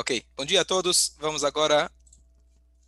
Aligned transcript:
Ok, 0.00 0.24
bom 0.36 0.44
dia 0.44 0.60
a 0.60 0.64
todos. 0.64 1.16
Vamos 1.18 1.42
agora 1.42 1.90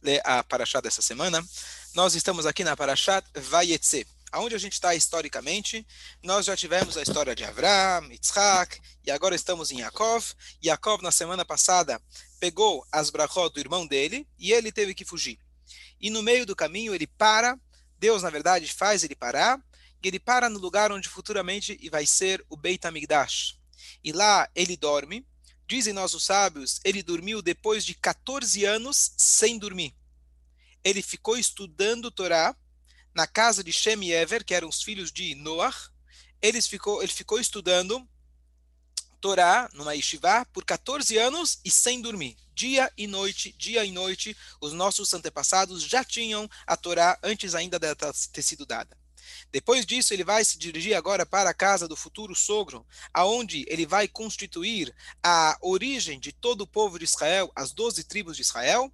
ler 0.00 0.22
a 0.24 0.44
Parashat 0.44 0.80
dessa 0.80 1.02
semana. 1.02 1.44
Nós 1.92 2.14
estamos 2.14 2.46
aqui 2.46 2.62
na 2.62 2.76
Parashat 2.76 3.26
Vayetze. 3.34 4.06
Aonde 4.30 4.54
a 4.54 4.58
gente 4.58 4.74
está 4.74 4.94
historicamente, 4.94 5.84
nós 6.22 6.46
já 6.46 6.56
tivemos 6.56 6.96
a 6.96 7.02
história 7.02 7.34
de 7.34 7.42
Avram, 7.42 8.12
Yitzhak, 8.12 8.80
e 9.04 9.10
agora 9.10 9.34
estamos 9.34 9.72
em 9.72 9.80
Yaakov. 9.80 10.24
Yaakov, 10.64 11.02
na 11.02 11.10
semana 11.10 11.44
passada, 11.44 12.00
pegou 12.38 12.86
as 12.92 13.10
brachot 13.10 13.52
do 13.52 13.58
irmão 13.58 13.88
dele, 13.88 14.24
e 14.38 14.52
ele 14.52 14.70
teve 14.70 14.94
que 14.94 15.04
fugir. 15.04 15.36
E 16.00 16.10
no 16.10 16.22
meio 16.22 16.46
do 16.46 16.54
caminho 16.54 16.94
ele 16.94 17.08
para, 17.08 17.58
Deus, 17.98 18.22
na 18.22 18.30
verdade, 18.30 18.72
faz 18.72 19.02
ele 19.02 19.16
parar, 19.16 19.60
e 20.00 20.06
ele 20.06 20.20
para 20.20 20.48
no 20.48 20.60
lugar 20.60 20.92
onde 20.92 21.08
futuramente 21.08 21.76
vai 21.90 22.06
ser 22.06 22.46
o 22.48 22.56
Beit 22.56 22.86
HaMikdash. 22.86 23.58
E 24.04 24.12
lá 24.12 24.48
ele 24.54 24.76
dorme, 24.76 25.26
Dizem 25.70 25.92
nossos 25.92 26.24
sábios, 26.24 26.80
ele 26.82 27.00
dormiu 27.00 27.40
depois 27.40 27.84
de 27.84 27.94
14 27.94 28.64
anos 28.64 29.12
sem 29.16 29.56
dormir. 29.56 29.94
Ele 30.82 31.00
ficou 31.00 31.38
estudando 31.38 32.10
Torá 32.10 32.56
na 33.14 33.24
casa 33.24 33.62
de 33.62 33.72
Shem 33.72 34.02
e 34.02 34.12
Ever, 34.12 34.44
que 34.44 34.52
eram 34.52 34.68
os 34.68 34.82
filhos 34.82 35.12
de 35.12 35.36
Noah. 35.36 35.72
Ficou, 36.68 37.00
ele 37.00 37.12
ficou 37.12 37.38
estudando 37.38 38.04
Torá 39.20 39.70
numa 39.72 39.94
yeshiva 39.94 40.44
por 40.46 40.64
14 40.64 41.16
anos 41.16 41.60
e 41.64 41.70
sem 41.70 42.00
dormir. 42.00 42.36
Dia 42.52 42.92
e 42.98 43.06
noite, 43.06 43.54
dia 43.56 43.84
e 43.84 43.92
noite, 43.92 44.36
os 44.60 44.72
nossos 44.72 45.14
antepassados 45.14 45.84
já 45.84 46.02
tinham 46.02 46.50
a 46.66 46.76
Torá 46.76 47.16
antes 47.22 47.54
ainda 47.54 47.78
de 47.78 47.94
ter 48.32 48.42
sido 48.42 48.66
dada. 48.66 48.99
Depois 49.52 49.84
disso, 49.84 50.14
ele 50.14 50.24
vai 50.24 50.44
se 50.44 50.58
dirigir 50.58 50.94
agora 50.94 51.26
para 51.26 51.50
a 51.50 51.54
casa 51.54 51.88
do 51.88 51.96
futuro 51.96 52.34
sogro, 52.34 52.86
aonde 53.12 53.64
ele 53.68 53.86
vai 53.86 54.06
constituir 54.06 54.94
a 55.22 55.56
origem 55.60 56.20
de 56.20 56.32
todo 56.32 56.62
o 56.62 56.66
povo 56.66 56.98
de 56.98 57.04
Israel, 57.04 57.50
as 57.54 57.72
doze 57.72 58.04
tribos 58.04 58.36
de 58.36 58.42
Israel. 58.42 58.92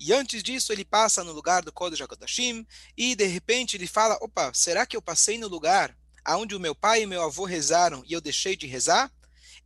E 0.00 0.12
antes 0.12 0.42
disso, 0.42 0.72
ele 0.72 0.84
passa 0.84 1.24
no 1.24 1.32
lugar 1.32 1.62
do 1.62 1.72
Kodesh 1.72 2.00
HaKodashim 2.00 2.66
e 2.96 3.14
de 3.14 3.26
repente 3.26 3.76
ele 3.76 3.86
fala: 3.86 4.16
opa, 4.20 4.52
será 4.54 4.86
que 4.86 4.96
eu 4.96 5.02
passei 5.02 5.38
no 5.38 5.48
lugar 5.48 5.96
aonde 6.24 6.54
o 6.54 6.60
meu 6.60 6.74
pai 6.74 7.02
e 7.02 7.06
meu 7.06 7.22
avô 7.22 7.44
rezaram 7.44 8.02
e 8.06 8.12
eu 8.12 8.20
deixei 8.20 8.56
de 8.56 8.66
rezar? 8.66 9.12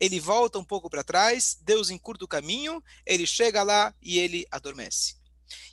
Ele 0.01 0.19
volta 0.19 0.59
um 0.59 0.65
pouco 0.65 0.91
para 0.91 1.05
trás, 1.05 1.57
Deus 1.61 1.91
encurta 1.91 2.25
o 2.25 2.29
caminho, 2.29 2.83
ele 3.07 3.27
chega 3.27 3.63
lá 3.63 3.95
e 4.03 4.19
ele 4.19 4.47
adormece. 4.51 5.15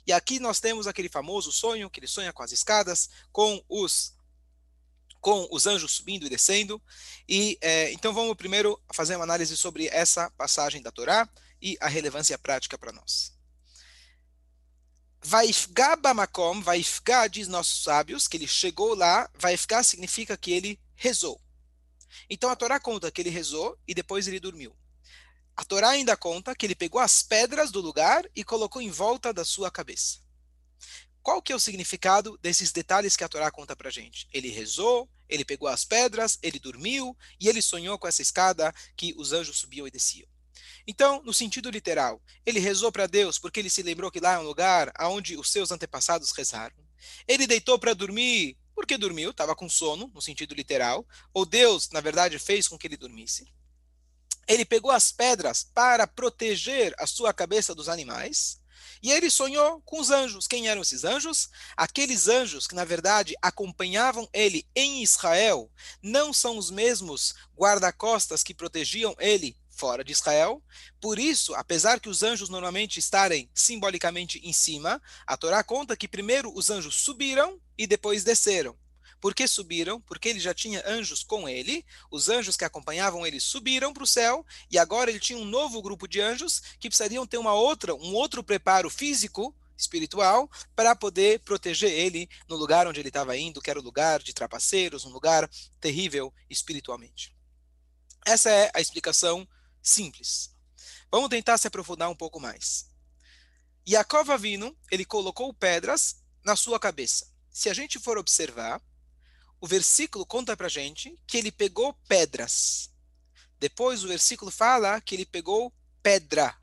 E 0.06 0.12
aqui 0.12 0.38
nós 0.38 0.60
temos 0.60 0.86
aquele 0.86 1.08
famoso 1.08 1.50
sonho, 1.52 1.90
que 1.90 2.00
ele 2.00 2.06
sonha 2.06 2.32
com 2.32 2.42
as 2.42 2.52
escadas, 2.52 3.08
com 3.32 3.62
os 3.68 4.14
com 5.20 5.46
os 5.50 5.66
anjos 5.66 5.92
subindo 5.92 6.26
e 6.26 6.28
descendo. 6.28 6.80
E 7.28 7.58
é, 7.60 7.92
então 7.92 8.12
vamos 8.12 8.36
primeiro 8.36 8.80
fazer 8.92 9.16
uma 9.16 9.24
análise 9.24 9.56
sobre 9.56 9.86
essa 9.88 10.30
passagem 10.30 10.82
da 10.82 10.90
Torá 10.90 11.28
e 11.60 11.76
a 11.80 11.88
relevância 11.88 12.38
prática 12.38 12.78
para 12.78 12.92
nós. 12.92 13.32
Vaifgá 15.22 15.96
bamakom, 15.96 16.62
vaifgá 16.62 17.26
diz 17.26 17.46
nossos 17.46 17.82
sábios 17.82 18.26
que 18.26 18.38
ele 18.38 18.48
chegou 18.48 18.94
lá, 18.94 19.30
vaifgá 19.34 19.82
significa 19.82 20.36
que 20.36 20.50
ele 20.50 20.80
rezou. 20.96 21.40
Então 22.28 22.48
a 22.48 22.56
Torá 22.56 22.80
conta 22.80 23.10
que 23.10 23.20
ele 23.20 23.30
rezou 23.30 23.78
e 23.86 23.94
depois 23.94 24.26
ele 24.26 24.40
dormiu. 24.40 24.74
A 25.54 25.64
Torá 25.64 25.90
ainda 25.90 26.16
conta 26.16 26.54
que 26.54 26.64
ele 26.64 26.74
pegou 26.74 27.00
as 27.00 27.22
pedras 27.22 27.70
do 27.70 27.82
lugar 27.82 28.24
e 28.34 28.42
colocou 28.42 28.80
em 28.80 28.90
volta 28.90 29.30
da 29.32 29.44
sua 29.44 29.70
cabeça. 29.70 30.20
Qual 31.22 31.42
que 31.42 31.52
é 31.52 31.56
o 31.56 31.60
significado 31.60 32.38
desses 32.40 32.72
detalhes 32.72 33.16
que 33.16 33.24
a 33.24 33.28
Torá 33.28 33.50
conta 33.50 33.76
para 33.76 33.90
gente? 33.90 34.26
Ele 34.32 34.48
rezou, 34.48 35.08
ele 35.28 35.44
pegou 35.44 35.68
as 35.68 35.84
pedras, 35.84 36.38
ele 36.42 36.58
dormiu 36.58 37.16
e 37.38 37.48
ele 37.48 37.60
sonhou 37.60 37.98
com 37.98 38.08
essa 38.08 38.22
escada 38.22 38.72
que 38.96 39.14
os 39.16 39.32
anjos 39.32 39.58
subiam 39.58 39.86
e 39.86 39.90
desciam. 39.90 40.28
Então, 40.86 41.22
no 41.22 41.32
sentido 41.32 41.70
literal, 41.70 42.22
ele 42.44 42.58
rezou 42.58 42.90
para 42.90 43.06
Deus 43.06 43.38
porque 43.38 43.60
ele 43.60 43.70
se 43.70 43.82
lembrou 43.82 44.10
que 44.10 44.20
lá 44.20 44.34
é 44.34 44.38
um 44.38 44.42
lugar 44.42 44.92
onde 45.00 45.36
os 45.36 45.50
seus 45.50 45.70
antepassados 45.70 46.32
rezaram. 46.32 46.76
Ele 47.28 47.46
deitou 47.46 47.78
para 47.78 47.94
dormir 47.94 48.56
porque 48.74 48.96
dormiu, 48.96 49.30
estava 49.30 49.54
com 49.54 49.68
sono, 49.68 50.10
no 50.14 50.22
sentido 50.22 50.54
literal, 50.54 51.06
ou 51.34 51.44
Deus, 51.44 51.90
na 51.90 52.00
verdade, 52.00 52.38
fez 52.38 52.66
com 52.66 52.78
que 52.78 52.86
ele 52.86 52.96
dormisse. 52.96 53.52
Ele 54.48 54.64
pegou 54.64 54.90
as 54.90 55.12
pedras 55.12 55.62
para 55.62 56.06
proteger 56.06 56.94
a 56.98 57.06
sua 57.06 57.32
cabeça 57.32 57.74
dos 57.74 57.88
animais. 57.88 58.59
E 59.02 59.10
ele 59.10 59.30
sonhou 59.30 59.80
com 59.82 60.00
os 60.00 60.10
anjos. 60.10 60.46
Quem 60.46 60.68
eram 60.68 60.82
esses 60.82 61.04
anjos? 61.04 61.48
Aqueles 61.76 62.28
anjos 62.28 62.66
que, 62.66 62.74
na 62.74 62.84
verdade, 62.84 63.34
acompanhavam 63.40 64.28
ele 64.32 64.66
em 64.74 65.02
Israel, 65.02 65.70
não 66.02 66.32
são 66.32 66.56
os 66.58 66.70
mesmos 66.70 67.34
guarda-costas 67.56 68.42
que 68.42 68.54
protegiam 68.54 69.14
ele 69.18 69.56
fora 69.80 70.04
de 70.04 70.12
Israel. 70.12 70.62
Por 71.00 71.18
isso, 71.18 71.54
apesar 71.54 72.00
que 72.00 72.08
os 72.08 72.22
anjos 72.22 72.50
normalmente 72.50 72.98
estarem 72.98 73.50
simbolicamente 73.54 74.38
em 74.44 74.52
cima, 74.52 75.00
a 75.26 75.36
Torá 75.36 75.64
conta 75.64 75.96
que 75.96 76.06
primeiro 76.06 76.52
os 76.54 76.68
anjos 76.68 76.96
subiram 76.96 77.58
e 77.78 77.86
depois 77.86 78.22
desceram. 78.22 78.76
Por 79.20 79.34
que 79.34 79.46
subiram? 79.46 80.00
Porque 80.00 80.28
ele 80.28 80.40
já 80.40 80.54
tinha 80.54 80.82
anjos 80.86 81.22
com 81.22 81.48
ele, 81.48 81.84
os 82.10 82.28
anjos 82.28 82.56
que 82.56 82.64
acompanhavam 82.64 83.26
ele 83.26 83.38
subiram 83.38 83.92
para 83.92 84.02
o 84.02 84.06
céu, 84.06 84.44
e 84.70 84.78
agora 84.78 85.10
ele 85.10 85.20
tinha 85.20 85.38
um 85.38 85.44
novo 85.44 85.82
grupo 85.82 86.08
de 86.08 86.20
anjos 86.20 86.60
que 86.80 86.88
precisariam 86.88 87.26
ter 87.26 87.38
uma 87.38 87.52
outra, 87.52 87.94
um 87.94 88.14
outro 88.14 88.42
preparo 88.42 88.88
físico, 88.88 89.54
espiritual, 89.76 90.50
para 90.74 90.96
poder 90.96 91.40
proteger 91.40 91.90
ele 91.90 92.28
no 92.48 92.56
lugar 92.56 92.86
onde 92.86 93.00
ele 93.00 93.08
estava 93.08 93.36
indo, 93.36 93.60
que 93.60 93.70
era 93.70 93.78
o 93.78 93.82
lugar 93.82 94.22
de 94.22 94.32
trapaceiros, 94.32 95.04
um 95.04 95.10
lugar 95.10 95.48
terrível 95.80 96.32
espiritualmente. 96.48 97.34
Essa 98.24 98.50
é 98.50 98.70
a 98.74 98.80
explicação 98.80 99.46
simples. 99.82 100.54
Vamos 101.10 101.28
tentar 101.28 101.58
se 101.58 101.66
aprofundar 101.66 102.10
um 102.10 102.16
pouco 102.16 102.38
mais. 102.38 102.88
Yaakov 103.88 104.30
Avino, 104.30 104.76
ele 104.90 105.04
colocou 105.04 105.52
pedras 105.52 106.22
na 106.44 106.54
sua 106.54 106.78
cabeça. 106.78 107.26
Se 107.50 107.68
a 107.68 107.74
gente 107.74 107.98
for 107.98 108.16
observar, 108.18 108.80
o 109.60 109.66
versículo 109.66 110.24
conta 110.24 110.56
para 110.56 110.68
gente 110.68 111.16
que 111.26 111.36
ele 111.36 111.52
pegou 111.52 111.92
pedras. 112.08 112.90
Depois 113.58 114.02
o 114.02 114.08
versículo 114.08 114.50
fala 114.50 115.00
que 115.00 115.14
ele 115.14 115.26
pegou 115.26 115.72
pedra. 116.02 116.56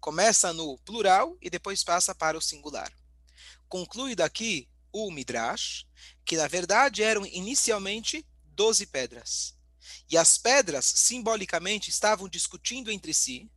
Começa 0.00 0.52
no 0.52 0.76
plural 0.78 1.36
e 1.40 1.48
depois 1.48 1.84
passa 1.84 2.14
para 2.14 2.36
o 2.36 2.42
singular. 2.42 2.92
Conclui 3.68 4.16
daqui 4.16 4.68
o 4.92 5.10
Midrash 5.10 5.86
que 6.24 6.36
na 6.36 6.48
verdade 6.48 7.02
eram 7.02 7.24
inicialmente 7.24 8.26
doze 8.44 8.86
pedras. 8.86 9.56
E 10.10 10.16
as 10.16 10.36
pedras 10.36 10.84
simbolicamente 10.84 11.90
estavam 11.90 12.28
discutindo 12.28 12.90
entre 12.90 13.14
si 13.14 13.50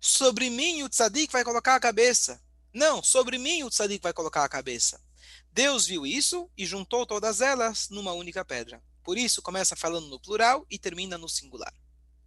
sobre 0.00 0.48
mim 0.48 0.82
o 0.82 0.88
tzadik 0.88 1.32
vai 1.32 1.44
colocar 1.44 1.74
a 1.74 1.80
cabeça. 1.80 2.40
Não, 2.72 3.02
sobre 3.02 3.36
mim 3.38 3.64
o 3.64 3.70
tzadik 3.70 4.02
vai 4.02 4.12
colocar 4.12 4.44
a 4.44 4.48
cabeça. 4.48 5.00
Deus 5.52 5.86
viu 5.86 6.06
isso 6.06 6.50
e 6.56 6.64
juntou 6.64 7.06
todas 7.06 7.40
elas 7.40 7.88
numa 7.88 8.12
única 8.12 8.44
pedra. 8.44 8.82
Por 9.02 9.16
isso, 9.16 9.42
começa 9.42 9.74
falando 9.74 10.08
no 10.08 10.20
plural 10.20 10.66
e 10.70 10.78
termina 10.78 11.16
no 11.16 11.28
singular. 11.28 11.74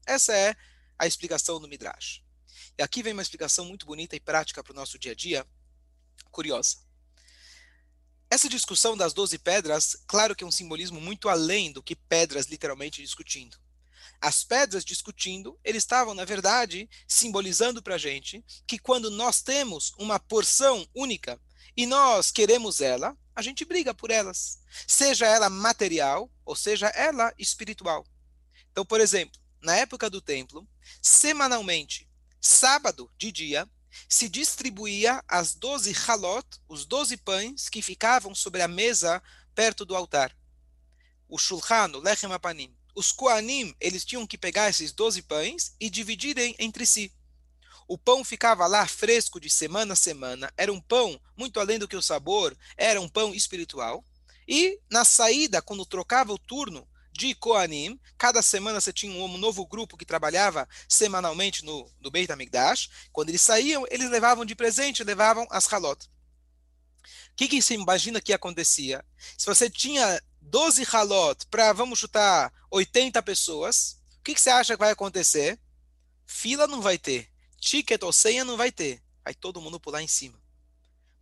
Essa 0.05 0.35
é 0.35 0.55
a 0.97 1.05
explicação 1.05 1.59
do 1.59 1.67
Midrash. 1.67 2.23
E 2.77 2.83
aqui 2.83 3.03
vem 3.03 3.13
uma 3.13 3.21
explicação 3.21 3.65
muito 3.65 3.85
bonita 3.85 4.15
e 4.15 4.19
prática 4.19 4.63
para 4.63 4.73
o 4.73 4.75
nosso 4.75 4.97
dia 4.97 5.11
a 5.11 5.15
dia, 5.15 5.45
curiosa. 6.31 6.77
Essa 8.29 8.47
discussão 8.47 8.95
das 8.95 9.13
doze 9.13 9.37
pedras, 9.37 9.95
claro 10.07 10.35
que 10.35 10.43
é 10.43 10.47
um 10.47 10.51
simbolismo 10.51 11.01
muito 11.01 11.27
além 11.27 11.71
do 11.71 11.83
que 11.83 11.95
pedras 11.95 12.45
literalmente 12.45 13.01
discutindo. 13.01 13.57
As 14.21 14.43
pedras 14.43 14.85
discutindo, 14.85 15.59
eles 15.63 15.83
estavam, 15.83 16.13
na 16.13 16.23
verdade, 16.23 16.89
simbolizando 17.07 17.81
para 17.81 17.95
a 17.95 17.97
gente 17.97 18.43
que 18.65 18.79
quando 18.79 19.11
nós 19.11 19.41
temos 19.41 19.91
uma 19.97 20.19
porção 20.19 20.87
única 20.95 21.39
e 21.75 21.85
nós 21.85 22.31
queremos 22.31 22.81
ela, 22.81 23.17
a 23.35 23.41
gente 23.41 23.65
briga 23.65 23.93
por 23.93 24.11
elas, 24.11 24.59
seja 24.87 25.25
ela 25.25 25.49
material 25.49 26.29
ou 26.45 26.55
seja 26.55 26.87
ela 26.87 27.33
espiritual. 27.37 28.05
Então, 28.71 28.85
por 28.85 28.99
exemplo, 28.99 29.39
na 29.61 29.75
época 29.75 30.09
do 30.09 30.21
templo, 30.21 30.67
semanalmente, 31.01 32.09
sábado 32.39 33.11
de 33.17 33.31
dia, 33.31 33.69
se 34.07 34.29
distribuía 34.29 35.23
as 35.27 35.53
doze 35.53 35.93
halot, 36.07 36.47
os 36.67 36.85
doze 36.85 37.17
pães 37.17 37.69
que 37.69 37.81
ficavam 37.81 38.33
sobre 38.33 38.61
a 38.61 38.67
mesa 38.67 39.21
perto 39.53 39.85
do 39.85 39.95
altar. 39.95 40.35
O 41.27 41.37
shulchan, 41.37 41.91
o 41.95 41.99
lechem 41.99 42.31
apanim. 42.31 42.75
Os 42.95 43.11
koanim, 43.11 43.73
eles 43.79 44.03
tinham 44.03 44.27
que 44.27 44.37
pegar 44.37 44.69
esses 44.69 44.91
doze 44.91 45.21
pães 45.21 45.75
e 45.79 45.89
dividirem 45.89 46.55
entre 46.59 46.85
si. 46.85 47.13
O 47.91 47.97
pão 47.97 48.23
ficava 48.23 48.67
lá 48.67 48.87
fresco 48.87 49.37
de 49.37 49.49
semana 49.49 49.91
a 49.91 49.97
semana. 49.97 50.49
Era 50.55 50.71
um 50.71 50.79
pão, 50.79 51.19
muito 51.35 51.59
além 51.59 51.77
do 51.77 51.89
que 51.89 51.95
o 51.97 52.01
sabor, 52.01 52.57
era 52.77 53.01
um 53.01 53.09
pão 53.09 53.35
espiritual. 53.35 54.01
E 54.47 54.79
na 54.89 55.03
saída, 55.03 55.61
quando 55.61 55.85
trocava 55.85 56.31
o 56.31 56.39
turno 56.39 56.87
de 57.11 57.35
Koanim, 57.35 57.99
cada 58.17 58.41
semana 58.41 58.79
você 58.79 58.93
tinha 58.93 59.13
um 59.21 59.37
novo 59.37 59.65
grupo 59.65 59.97
que 59.97 60.05
trabalhava 60.05 60.69
semanalmente 60.87 61.65
no, 61.65 61.85
no 61.99 62.09
Beit 62.09 62.31
HaMikdash. 62.31 62.89
Quando 63.11 63.27
eles 63.27 63.41
saíam, 63.41 63.85
eles 63.91 64.09
levavam 64.09 64.45
de 64.45 64.55
presente, 64.55 65.03
levavam 65.03 65.45
as 65.51 65.67
halot. 65.69 66.05
O 66.05 67.35
que, 67.35 67.49
que 67.49 67.73
imagina 67.73 68.21
que 68.21 68.31
acontecia? 68.31 69.03
Se 69.37 69.45
você 69.45 69.69
tinha 69.69 70.23
12 70.39 70.87
halot 70.93 71.45
para, 71.47 71.73
vamos 71.73 71.99
chutar, 71.99 72.53
80 72.71 73.21
pessoas, 73.21 73.97
o 74.17 74.23
que, 74.23 74.33
que 74.33 74.39
você 74.39 74.49
acha 74.49 74.75
que 74.75 74.79
vai 74.79 74.91
acontecer? 74.91 75.59
Fila 76.25 76.67
não 76.67 76.79
vai 76.81 76.97
ter 76.97 77.30
ticket 77.61 78.01
ou 78.03 78.11
senha 78.11 78.43
não 78.43 78.57
vai 78.57 78.71
ter. 78.71 79.01
Vai 79.23 79.33
todo 79.33 79.61
mundo 79.61 79.79
pular 79.79 80.01
em 80.01 80.07
cima. 80.07 80.41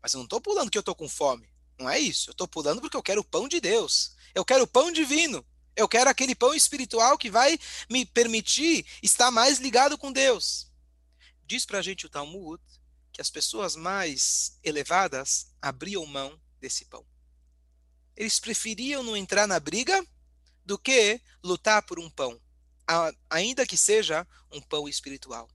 Mas 0.01 0.13
eu 0.13 0.19
não 0.19 0.23
estou 0.23 0.41
pulando 0.41 0.65
porque 0.65 0.77
eu 0.77 0.81
estou 0.81 0.95
com 0.95 1.07
fome. 1.07 1.47
Não 1.77 1.87
é 1.89 1.99
isso. 1.99 2.29
Eu 2.29 2.31
estou 2.31 2.47
pulando 2.47 2.81
porque 2.81 2.97
eu 2.97 3.03
quero 3.03 3.21
o 3.21 3.25
pão 3.25 3.47
de 3.47 3.59
Deus. 3.59 4.15
Eu 4.33 4.45
quero 4.45 4.63
o 4.63 4.67
pão 4.67 4.91
divino. 4.91 5.45
Eu 5.75 5.87
quero 5.87 6.09
aquele 6.09 6.33
pão 6.33 6.53
espiritual 6.53 7.17
que 7.17 7.29
vai 7.29 7.59
me 7.89 8.05
permitir 8.05 8.85
estar 9.03 9.29
mais 9.29 9.59
ligado 9.59 9.97
com 9.97 10.11
Deus. 10.11 10.67
Diz 11.45 11.65
para 11.65 11.79
a 11.79 11.81
gente 11.81 12.05
o 12.05 12.09
Talmud 12.09 12.61
que 13.11 13.21
as 13.21 13.29
pessoas 13.29 13.75
mais 13.75 14.57
elevadas 14.63 15.53
abriam 15.61 16.05
mão 16.05 16.39
desse 16.59 16.85
pão. 16.85 17.05
Eles 18.15 18.39
preferiam 18.39 19.03
não 19.03 19.15
entrar 19.15 19.47
na 19.47 19.59
briga 19.59 20.05
do 20.65 20.77
que 20.77 21.21
lutar 21.43 21.81
por 21.83 21.99
um 21.99 22.09
pão, 22.09 22.39
ainda 23.29 23.65
que 23.65 23.77
seja 23.77 24.27
um 24.51 24.61
pão 24.61 24.87
espiritual. 24.87 25.49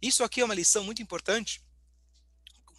Isso 0.00 0.24
aqui 0.24 0.40
é 0.40 0.44
uma 0.44 0.54
lição 0.54 0.84
muito 0.84 1.02
importante. 1.02 1.62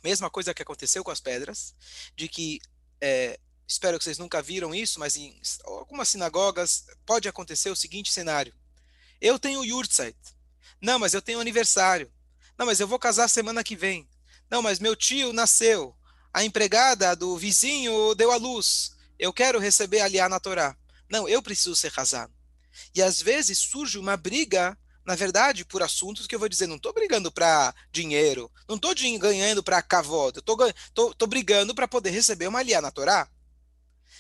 Mesma 0.04 0.30
coisa 0.30 0.54
que 0.54 0.62
aconteceu 0.62 1.04
com 1.04 1.12
as 1.12 1.20
pedras, 1.20 1.76
de 2.16 2.28
que 2.28 2.60
é, 3.02 3.40
espero 3.68 3.98
que 3.98 4.04
vocês 4.04 4.18
nunca 4.18 4.42
viram 4.42 4.74
isso, 4.74 5.00
mas 5.00 5.16
em 5.16 5.40
algumas 5.66 6.10
sinagogas 6.10 6.86
pode 7.06 7.28
acontecer 7.28 7.70
o 7.70 7.76
seguinte 7.76 8.12
cenário: 8.12 8.54
eu 9.20 9.38
tenho 9.40 9.66
Yurtzeit, 9.66 10.18
não, 10.82 11.00
mas 11.00 11.14
eu 11.14 11.22
tenho 11.22 11.40
aniversário, 11.40 12.12
não, 12.58 12.66
mas 12.66 12.80
eu 12.80 12.88
vou 12.88 13.00
casar 13.00 13.28
semana 13.28 13.64
que 13.64 13.76
vem, 13.76 14.08
não, 14.50 14.62
mas 14.62 14.80
meu 14.80 14.96
tio 14.96 15.34
nasceu, 15.34 15.96
a 16.34 16.44
empregada 16.44 17.16
do 17.16 17.38
vizinho 17.38 18.16
deu 18.16 18.32
à 18.32 18.38
luz, 18.38 18.96
eu 19.20 19.34
quero 19.34 19.60
receber 19.60 20.02
aliá 20.02 20.30
na 20.30 20.40
Torá. 20.40 20.78
Não, 21.10 21.28
eu 21.28 21.42
preciso 21.42 21.76
ser 21.76 21.92
casado. 21.92 22.34
E 22.94 23.02
às 23.02 23.22
vezes 23.22 23.58
surge 23.58 23.98
uma 23.98 24.16
briga, 24.16 24.78
na 25.08 25.16
verdade, 25.16 25.64
por 25.64 25.82
assuntos 25.82 26.28
que 26.28 26.36
eu 26.36 26.40
vou 26.40 26.50
dizer, 26.50 26.68
não 26.68 26.76
estou 26.76 26.92
brigando 26.92 27.32
para 27.32 27.74
dinheiro, 27.94 28.52
não 28.68 28.76
estou 28.76 28.94
ganhando 29.18 29.64
para 29.64 29.82
cavoda, 29.82 30.40
estou 30.40 31.28
brigando 31.30 31.74
para 31.74 31.88
poder 31.88 32.10
receber 32.10 32.46
uma 32.46 32.60
aliá 32.60 32.82
na 32.82 32.92
Torá. 32.92 33.32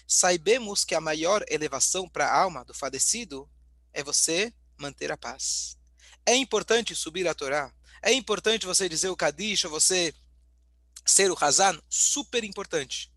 Saibemos 0.07 0.85
que 0.85 0.95
a 0.95 1.01
maior 1.01 1.43
elevação 1.49 2.07
para 2.07 2.27
a 2.27 2.39
alma 2.39 2.63
do 2.63 2.73
falecido 2.73 3.49
é 3.91 4.01
você 4.01 4.53
manter 4.77 5.11
a 5.11 5.17
paz. 5.17 5.77
É 6.25 6.33
importante 6.33 6.95
subir 6.95 7.27
a 7.27 7.33
Torá, 7.33 7.69
é 8.01 8.13
importante 8.13 8.65
você 8.65 8.87
dizer 8.87 9.09
o 9.09 9.17
Kadish, 9.17 9.63
você 9.63 10.15
ser 11.05 11.29
o 11.29 11.37
Hazan, 11.37 11.81
super 11.89 12.45
importante. 12.45 13.11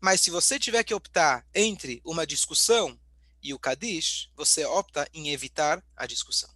Mas 0.00 0.20
se 0.20 0.30
você 0.30 0.60
tiver 0.60 0.84
que 0.84 0.94
optar 0.94 1.44
entre 1.52 2.00
uma 2.04 2.24
discussão 2.24 2.96
e 3.42 3.52
o 3.52 3.58
Kadish, 3.58 4.30
você 4.36 4.64
opta 4.64 5.08
em 5.12 5.30
evitar 5.30 5.82
a 5.96 6.06
discussão. 6.06 6.54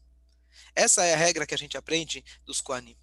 Essa 0.74 1.04
é 1.04 1.14
a 1.14 1.16
regra 1.16 1.46
que 1.46 1.54
a 1.54 1.58
gente 1.58 1.76
aprende 1.76 2.24
dos 2.44 2.60
Koanim. 2.60 2.96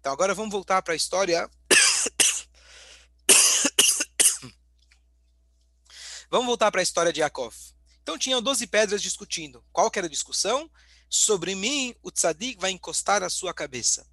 Então 0.00 0.12
agora 0.12 0.34
vamos 0.34 0.52
voltar 0.52 0.82
para 0.82 0.94
a 0.94 0.96
história. 0.96 1.50
vamos 6.30 6.46
voltar 6.46 6.70
para 6.70 6.80
a 6.80 6.82
história 6.82 7.12
de 7.12 7.20
Yaakov. 7.20 7.54
Então 8.02 8.18
tinham 8.18 8.40
12 8.40 8.66
pedras 8.66 9.02
discutindo. 9.02 9.64
Qual 9.72 9.90
que 9.90 9.98
era 9.98 10.06
a 10.06 10.10
discussão? 10.10 10.70
Sobre 11.08 11.54
mim, 11.54 11.94
o 12.02 12.10
tzadik 12.10 12.60
vai 12.60 12.70
encostar 12.70 13.22
a 13.22 13.30
sua 13.30 13.54
cabeça. 13.54 14.06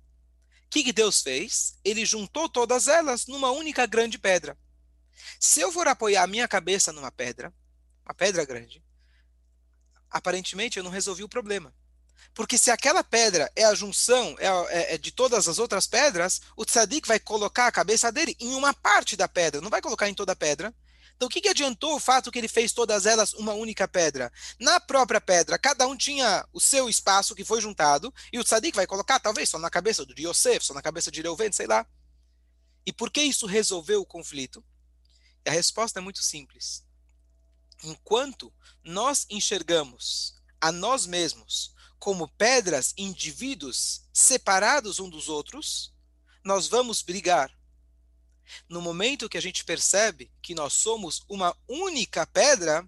O 0.66 0.70
que, 0.70 0.84
que 0.84 0.94
Deus 0.94 1.22
fez? 1.22 1.78
Ele 1.84 2.06
juntou 2.06 2.50
todas 2.50 2.88
elas 2.88 3.28
numa 3.28 3.52
única 3.52 3.86
grande 3.86 4.18
pedra. 4.18 4.58
Se 5.40 5.62
eu 5.62 5.72
for 5.72 5.88
apoiar 5.88 6.24
a 6.24 6.28
minha 6.28 6.48
cabeça 6.48 6.92
numa 6.92 7.12
pedra, 7.12 7.54
uma 8.06 8.14
pedra 8.14 8.46
grande, 8.46 8.84
aparentemente 10.10 10.78
eu 10.78 10.84
não 10.84 10.92
resolvi 10.92 11.24
o 11.24 11.30
problema. 11.30 11.74
Porque 12.34 12.58
se 12.58 12.72
aquela 12.72 13.04
pedra 13.04 13.52
é 13.56 13.64
a 13.64 13.76
junção 13.76 14.36
é, 14.40 14.48
é, 14.48 14.96
é 14.96 14.98
de 14.98 15.12
todas 15.12 15.48
as 15.48 15.60
outras 15.60 15.88
pedras, 15.88 16.42
o 16.56 16.66
tzadik 16.66 17.08
vai 17.08 17.20
colocar 17.20 17.68
a 17.68 17.72
cabeça 17.72 18.12
dele 18.12 18.36
em 18.40 18.54
uma 18.56 18.74
parte 18.74 19.16
da 19.16 19.28
pedra, 19.28 19.62
não 19.62 19.70
vai 19.70 19.82
colocar 19.82 20.10
em 20.10 20.14
toda 20.14 20.34
a 20.34 20.36
pedra. 20.36 20.74
Então, 21.16 21.28
o 21.28 21.30
que, 21.32 21.40
que 21.40 21.48
adiantou 21.48 21.96
o 21.96 22.00
fato 22.00 22.30
que 22.30 22.38
ele 22.38 22.48
fez 22.48 22.74
todas 22.74 23.06
elas 23.06 23.34
uma 23.34 23.54
única 23.54 23.88
pedra? 23.88 24.32
Na 24.60 24.82
própria 24.82 25.22
pedra, 25.22 25.58
cada 25.58 25.88
um 25.88 25.96
tinha 25.96 26.46
o 26.52 26.60
seu 26.60 26.90
espaço 26.90 27.34
que 27.34 27.46
foi 27.46 27.62
juntado, 27.62 28.14
e 28.34 28.40
o 28.40 28.44
tzadik 28.44 28.76
vai 28.76 28.86
colocar, 28.86 29.20
talvez, 29.20 29.50
só 29.50 29.58
na 29.58 29.70
cabeça 29.70 30.06
do 30.06 30.14
Yosef, 30.20 30.66
só 30.66 30.74
na 30.74 30.82
cabeça 30.82 31.10
de 31.10 31.22
Reuven, 31.22 31.54
sei 31.54 31.68
lá. 31.68 31.88
E 32.86 32.92
por 32.92 33.10
que 33.10 33.22
isso 33.22 33.46
resolveu 33.46 34.02
o 34.02 34.06
conflito? 34.06 34.64
A 35.48 35.52
resposta 35.52 36.00
é 36.00 36.02
muito 36.02 36.22
simples. 36.22 36.84
Enquanto 37.84 38.54
nós 38.84 39.26
enxergamos 39.30 40.36
a 40.60 40.72
nós 40.72 41.06
mesmos 41.06 41.75
como 42.00 42.28
pedras, 42.30 42.94
indivíduos 42.98 44.04
separados 44.14 45.00
um 45.00 45.10
dos 45.10 45.30
outros, 45.30 45.94
nós 46.44 46.68
vamos 46.68 47.02
brigar 47.02 47.52
no 48.68 48.82
momento 48.82 49.30
que 49.30 49.38
a 49.38 49.42
gente 49.42 49.64
percebe 49.64 50.32
que 50.42 50.56
nós 50.56 50.74
somos 50.74 51.24
uma 51.28 51.56
única 51.68 52.26
pedra, 52.26 52.88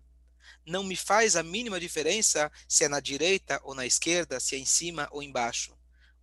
não 0.65 0.83
me 0.83 0.95
faz 0.95 1.35
a 1.35 1.43
mínima 1.43 1.79
diferença 1.79 2.51
se 2.67 2.83
é 2.83 2.89
na 2.89 2.99
direita 2.99 3.59
ou 3.63 3.73
na 3.73 3.85
esquerda, 3.85 4.39
se 4.39 4.55
é 4.55 4.59
em 4.59 4.65
cima 4.65 5.07
ou 5.11 5.23
embaixo. 5.23 5.77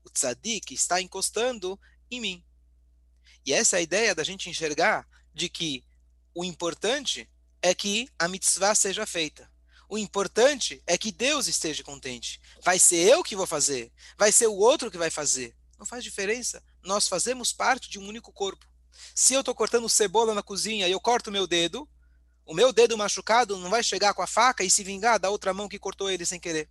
O 0.05 0.11
tzadik 0.11 0.75
está 0.75 1.01
encostando 1.01 1.79
em 2.11 2.21
mim. 2.21 2.45
E 3.45 3.53
essa 3.53 3.77
é 3.77 3.79
a 3.79 3.83
ideia 3.83 4.15
da 4.15 4.25
gente 4.25 4.49
enxergar 4.49 5.07
de 5.33 5.49
que 5.49 5.85
o 6.35 6.45
importante 6.45 7.29
é 7.63 7.75
que 7.75 8.09
a 8.19 8.29
mitzvah 8.29 8.75
seja 8.75 9.07
feita. 9.07 9.51
O 9.95 9.99
importante 9.99 10.83
é 10.89 10.99
que 10.99 11.13
Deus 11.13 11.47
esteja 11.47 11.85
contente. 11.85 12.41
Vai 12.65 12.81
ser 12.81 12.97
eu 13.07 13.23
que 13.23 13.37
vou 13.37 13.47
fazer, 13.47 13.93
vai 14.19 14.33
ser 14.33 14.49
o 14.49 14.57
outro 14.57 14.91
que 14.91 14.99
vai 14.99 15.09
fazer. 15.09 15.55
Não 15.79 15.87
faz 15.87 16.03
diferença. 16.03 16.61
Nós 16.83 17.07
fazemos 17.07 17.53
parte 17.53 17.89
de 17.89 18.01
um 18.01 18.09
único 18.09 18.33
corpo. 18.33 18.67
Se 19.15 19.35
eu 19.35 19.39
estou 19.39 19.55
cortando 19.55 19.89
cebola 19.89 20.35
na 20.35 20.43
cozinha 20.43 20.89
e 20.89 20.91
eu 20.91 20.99
corto 20.99 21.31
meu 21.31 21.47
dedo, 21.47 21.89
o 22.45 22.53
meu 22.53 22.73
dedo 22.73 22.99
machucado 22.99 23.57
não 23.57 23.71
vai 23.71 23.85
chegar 23.85 24.15
com 24.15 24.23
a 24.23 24.27
faca 24.27 24.65
e 24.65 24.69
se 24.69 24.83
vingar 24.83 25.21
da 25.21 25.31
outra 25.31 25.55
mão 25.55 25.69
que 25.69 25.79
cortou 25.79 26.11
ele 26.11 26.27
sem 26.27 26.41
querer. 26.41 26.69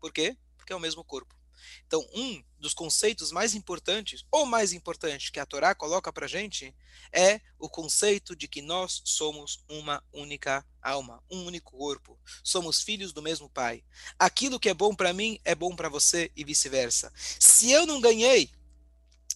Por 0.00 0.12
quê? 0.12 0.36
Porque 0.56 0.72
é 0.72 0.76
o 0.76 0.80
mesmo 0.80 1.04
corpo. 1.04 1.37
Então, 1.86 2.06
um 2.14 2.42
dos 2.58 2.74
conceitos 2.74 3.30
mais 3.30 3.54
importantes, 3.54 4.24
ou 4.30 4.44
mais 4.44 4.72
importante, 4.72 5.30
que 5.30 5.40
a 5.40 5.46
Torá 5.46 5.74
coloca 5.74 6.12
para 6.12 6.26
a 6.26 6.28
gente, 6.28 6.74
é 7.12 7.40
o 7.58 7.68
conceito 7.68 8.34
de 8.34 8.48
que 8.48 8.60
nós 8.60 9.00
somos 9.04 9.64
uma 9.68 10.02
única 10.12 10.64
alma, 10.82 11.22
um 11.30 11.44
único 11.44 11.76
corpo. 11.76 12.18
Somos 12.42 12.82
filhos 12.82 13.12
do 13.12 13.22
mesmo 13.22 13.48
Pai. 13.48 13.84
Aquilo 14.18 14.58
que 14.58 14.68
é 14.68 14.74
bom 14.74 14.94
para 14.94 15.12
mim 15.12 15.38
é 15.44 15.54
bom 15.54 15.74
para 15.74 15.88
você 15.88 16.30
e 16.36 16.44
vice-versa. 16.44 17.12
Se 17.16 17.70
eu 17.70 17.86
não 17.86 18.00
ganhei, 18.00 18.50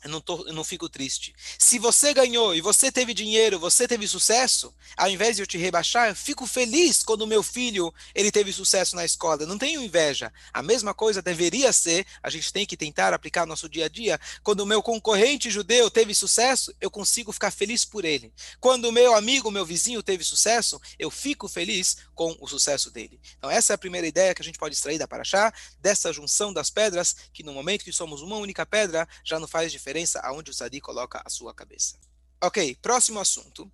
eu 0.02 0.10
não, 0.10 0.20
tô, 0.20 0.44
eu 0.49 0.52
não 0.52 0.64
fico 0.64 0.88
triste. 0.88 1.32
Se 1.56 1.78
você 1.78 2.12
ganhou 2.12 2.54
e 2.54 2.61
você 2.61 2.90
teve 2.90 3.14
dinheiro, 3.14 3.59
você 3.59 3.87
teve 3.87 4.09
sucesso, 4.09 4.75
ao 4.97 5.09
invés 5.09 5.37
de 5.37 5.42
eu 5.42 5.47
te 5.47 5.56
rebaixar, 5.56 6.09
eu 6.09 6.16
fico 6.16 6.44
feliz 6.44 7.04
quando 7.04 7.23
o 7.23 7.26
meu 7.26 7.42
filho 7.42 7.94
ele 8.12 8.32
teve 8.32 8.52
sucesso 8.52 8.97
na 8.97 9.04
escola. 9.04 9.42
Eu 9.42 9.47
não 9.47 9.59
tenho 9.59 9.80
inveja. 9.80 10.32
A 10.52 10.61
mesma 10.61 10.92
coisa 10.92 11.23
deveria 11.23 11.73
ser, 11.73 12.04
a 12.21 12.28
gente 12.28 12.52
tem 12.52 12.66
que 12.66 12.76
tentar 12.76 13.14
aplicar 13.14 13.42
no 13.42 13.50
nosso 13.50 13.68
dia 13.68 13.85
a 13.85 13.88
dia. 13.88 14.18
Quando 14.42 14.61
o 14.61 14.66
meu 14.66 14.82
concorrente 14.82 15.50
judeu 15.50 15.88
teve 15.88 16.14
sucesso, 16.14 16.75
eu 16.80 16.90
consigo 16.90 17.30
ficar 17.30 17.52
feliz 17.52 17.85
por 17.85 18.04
ele. 18.04 18.32
Quando 18.59 18.87
o 18.87 18.92
meu 18.92 19.14
amigo, 19.14 19.52
meu 19.52 19.64
vizinho 19.64 20.02
teve 20.02 20.25
sucesso, 20.25 20.80
eu 20.99 21.12
fico 21.12 21.49
feliz 21.49 21.99
com 22.12 22.37
o 22.40 22.49
sucesso 22.49 22.90
dele. 22.90 23.21
Então 23.38 23.49
essa 23.49 23.73
é 23.73 23.75
a 23.75 23.78
primeira 23.78 24.06
ideia 24.06 24.35
que 24.35 24.42
a 24.42 24.44
gente 24.44 24.59
pode 24.59 24.75
extrair 24.75 24.99
da 24.99 25.06
Paraxá, 25.06 25.52
dessa 25.78 26.12
junção 26.12 26.52
das 26.52 26.71
pedras, 26.71 27.14
que 27.32 27.44
no 27.44 27.52
momento 27.52 27.85
que 27.85 27.92
somos 27.92 28.21
uma 28.21 28.37
única 28.37 28.66
pedra, 28.66 29.09
já 29.25 29.38
não 29.38 29.47
faz 29.47 29.71
diferença 29.71 29.91
diferença 29.92 30.20
aonde 30.20 30.50
o 30.50 30.54
Sadi 30.54 30.80
coloca 30.80 31.20
a 31.25 31.28
sua 31.28 31.52
cabeça. 31.54 31.99
Ok, 32.40 32.76
próximo 32.80 33.20
assunto. 33.20 33.70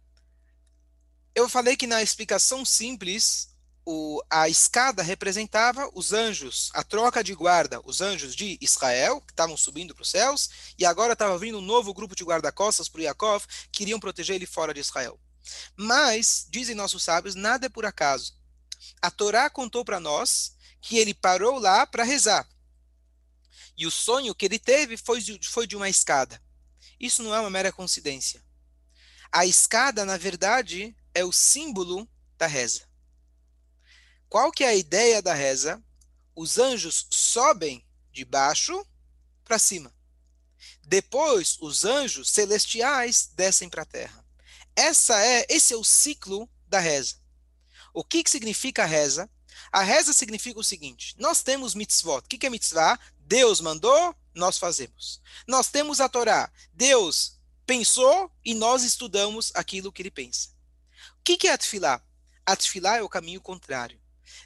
Eu 1.34 1.48
falei 1.48 1.76
que 1.76 1.86
na 1.86 2.02
explicação 2.02 2.64
simples, 2.64 3.54
o, 3.86 4.20
a 4.28 4.48
escada 4.48 5.02
representava 5.02 5.88
os 5.94 6.12
anjos, 6.12 6.70
a 6.74 6.82
troca 6.82 7.22
de 7.22 7.34
guarda, 7.34 7.80
os 7.84 8.00
anjos 8.00 8.34
de 8.34 8.58
Israel, 8.60 9.20
que 9.20 9.32
estavam 9.32 9.56
subindo 9.56 9.94
para 9.94 10.02
os 10.02 10.10
céus, 10.10 10.50
e 10.76 10.84
agora 10.84 11.12
estava 11.12 11.38
vindo 11.38 11.58
um 11.58 11.62
novo 11.62 11.94
grupo 11.94 12.16
de 12.16 12.24
guarda-costas 12.24 12.88
para 12.88 13.02
Yaakov, 13.02 13.46
que 13.70 13.78
queriam 13.78 14.00
proteger 14.00 14.36
ele 14.36 14.46
fora 14.46 14.74
de 14.74 14.80
Israel. 14.80 15.18
Mas, 15.76 16.46
dizem 16.50 16.74
nossos 16.74 17.04
sábios, 17.04 17.34
nada 17.34 17.66
é 17.66 17.68
por 17.68 17.86
acaso. 17.86 18.36
A 19.00 19.10
Torá 19.10 19.48
contou 19.48 19.84
para 19.84 20.00
nós 20.00 20.56
que 20.80 20.98
ele 20.98 21.14
parou 21.14 21.58
lá 21.58 21.86
para 21.86 22.04
rezar. 22.04 22.46
E 23.78 23.86
o 23.86 23.90
sonho 23.92 24.34
que 24.34 24.44
ele 24.44 24.58
teve 24.58 24.96
foi 24.96 25.20
de, 25.20 25.38
foi 25.48 25.64
de 25.64 25.76
uma 25.76 25.88
escada. 25.88 26.42
Isso 26.98 27.22
não 27.22 27.32
é 27.32 27.38
uma 27.38 27.48
mera 27.48 27.70
coincidência. 27.70 28.44
A 29.30 29.46
escada, 29.46 30.04
na 30.04 30.16
verdade, 30.16 30.96
é 31.14 31.24
o 31.24 31.32
símbolo 31.32 32.08
da 32.36 32.48
reza. 32.48 32.88
Qual 34.28 34.50
que 34.50 34.64
é 34.64 34.68
a 34.68 34.74
ideia 34.74 35.22
da 35.22 35.32
reza? 35.32 35.80
Os 36.34 36.58
anjos 36.58 37.06
sobem 37.08 37.86
de 38.10 38.24
baixo 38.24 38.84
para 39.44 39.60
cima. 39.60 39.94
Depois, 40.82 41.56
os 41.60 41.84
anjos 41.84 42.30
celestiais 42.30 43.30
descem 43.34 43.68
para 43.68 43.82
a 43.82 43.86
terra. 43.86 44.24
Essa 44.74 45.24
é, 45.24 45.46
esse 45.48 45.72
é 45.72 45.76
o 45.76 45.84
ciclo 45.84 46.50
da 46.66 46.80
reza. 46.80 47.16
O 47.94 48.02
que, 48.02 48.24
que 48.24 48.30
significa 48.30 48.82
a 48.82 48.86
reza? 48.86 49.30
A 49.70 49.82
reza 49.82 50.12
significa 50.12 50.58
o 50.58 50.64
seguinte: 50.64 51.14
nós 51.18 51.42
temos 51.42 51.74
mitzvot. 51.74 52.18
O 52.18 52.28
que, 52.28 52.38
que 52.38 52.46
é 52.46 52.50
mitzvah? 52.50 52.98
Deus 53.28 53.60
mandou, 53.60 54.16
nós 54.34 54.56
fazemos. 54.56 55.20
Nós 55.46 55.68
temos 55.68 56.00
a 56.00 56.08
Torá. 56.08 56.50
Deus 56.72 57.38
pensou 57.66 58.32
e 58.42 58.54
nós 58.54 58.82
estudamos 58.82 59.52
aquilo 59.54 59.92
que 59.92 60.00
ele 60.00 60.10
pensa. 60.10 60.48
O 61.20 61.22
que, 61.22 61.36
que 61.36 61.46
é 61.46 61.52
a 61.52 61.58
Tfilá? 61.58 62.02
A 62.46 62.56
Tfilá 62.56 62.96
é 62.96 63.02
o 63.02 63.08
caminho 63.08 63.42
contrário. 63.42 64.00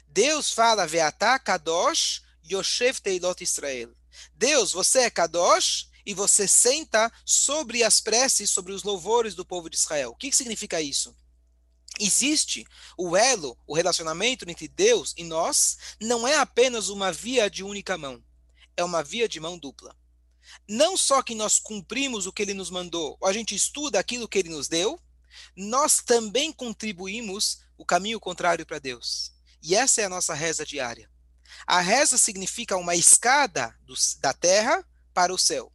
Deus 0.05 0.51
fala, 0.51 0.85
Veatá 0.85 1.39
Kadosh 1.39 2.23
Yoshev 2.45 2.99
Teilot 2.99 3.41
Israel. 3.41 3.95
Deus, 4.35 4.73
você 4.73 4.99
é 4.99 5.09
Kadosh 5.09 5.87
e 6.05 6.13
você 6.13 6.45
senta 6.45 7.09
sobre 7.25 7.85
as 7.85 8.01
preces, 8.01 8.49
sobre 8.49 8.73
os 8.73 8.83
louvores 8.83 9.33
do 9.33 9.45
povo 9.45 9.69
de 9.69 9.77
Israel. 9.77 10.11
O 10.11 10.15
que, 10.17 10.29
que 10.29 10.35
significa 10.35 10.81
isso? 10.81 11.15
Existe 11.97 12.67
o 12.97 13.15
elo, 13.15 13.57
o 13.65 13.73
relacionamento 13.73 14.43
entre 14.49 14.67
Deus 14.67 15.13
e 15.15 15.23
nós, 15.23 15.77
não 16.01 16.27
é 16.27 16.35
apenas 16.35 16.89
uma 16.89 17.13
via 17.13 17.49
de 17.49 17.63
única 17.63 17.97
mão, 17.97 18.21
é 18.75 18.83
uma 18.83 19.03
via 19.03 19.27
de 19.27 19.39
mão 19.39 19.57
dupla. 19.57 19.95
Não 20.67 20.97
só 20.97 21.21
que 21.21 21.35
nós 21.35 21.59
cumprimos 21.59 22.27
o 22.27 22.33
que 22.33 22.41
ele 22.41 22.53
nos 22.53 22.69
mandou, 22.69 23.17
ou 23.19 23.27
a 23.27 23.33
gente 23.33 23.55
estuda 23.55 23.99
aquilo 23.99 24.27
que 24.27 24.37
ele 24.37 24.49
nos 24.49 24.67
deu, 24.67 24.99
nós 25.55 26.01
também 26.01 26.51
contribuímos 26.51 27.59
o 27.77 27.85
caminho 27.85 28.19
contrário 28.19 28.65
para 28.65 28.79
Deus. 28.79 29.31
E 29.61 29.75
essa 29.75 30.01
é 30.01 30.05
a 30.05 30.09
nossa 30.09 30.33
reza 30.33 30.65
diária. 30.65 31.09
A 31.65 31.79
reza 31.79 32.17
significa 32.17 32.77
uma 32.77 32.95
escada 32.95 33.75
do, 33.81 33.93
da 34.19 34.33
terra 34.33 34.85
para 35.13 35.33
o 35.33 35.37
céu. 35.37 35.71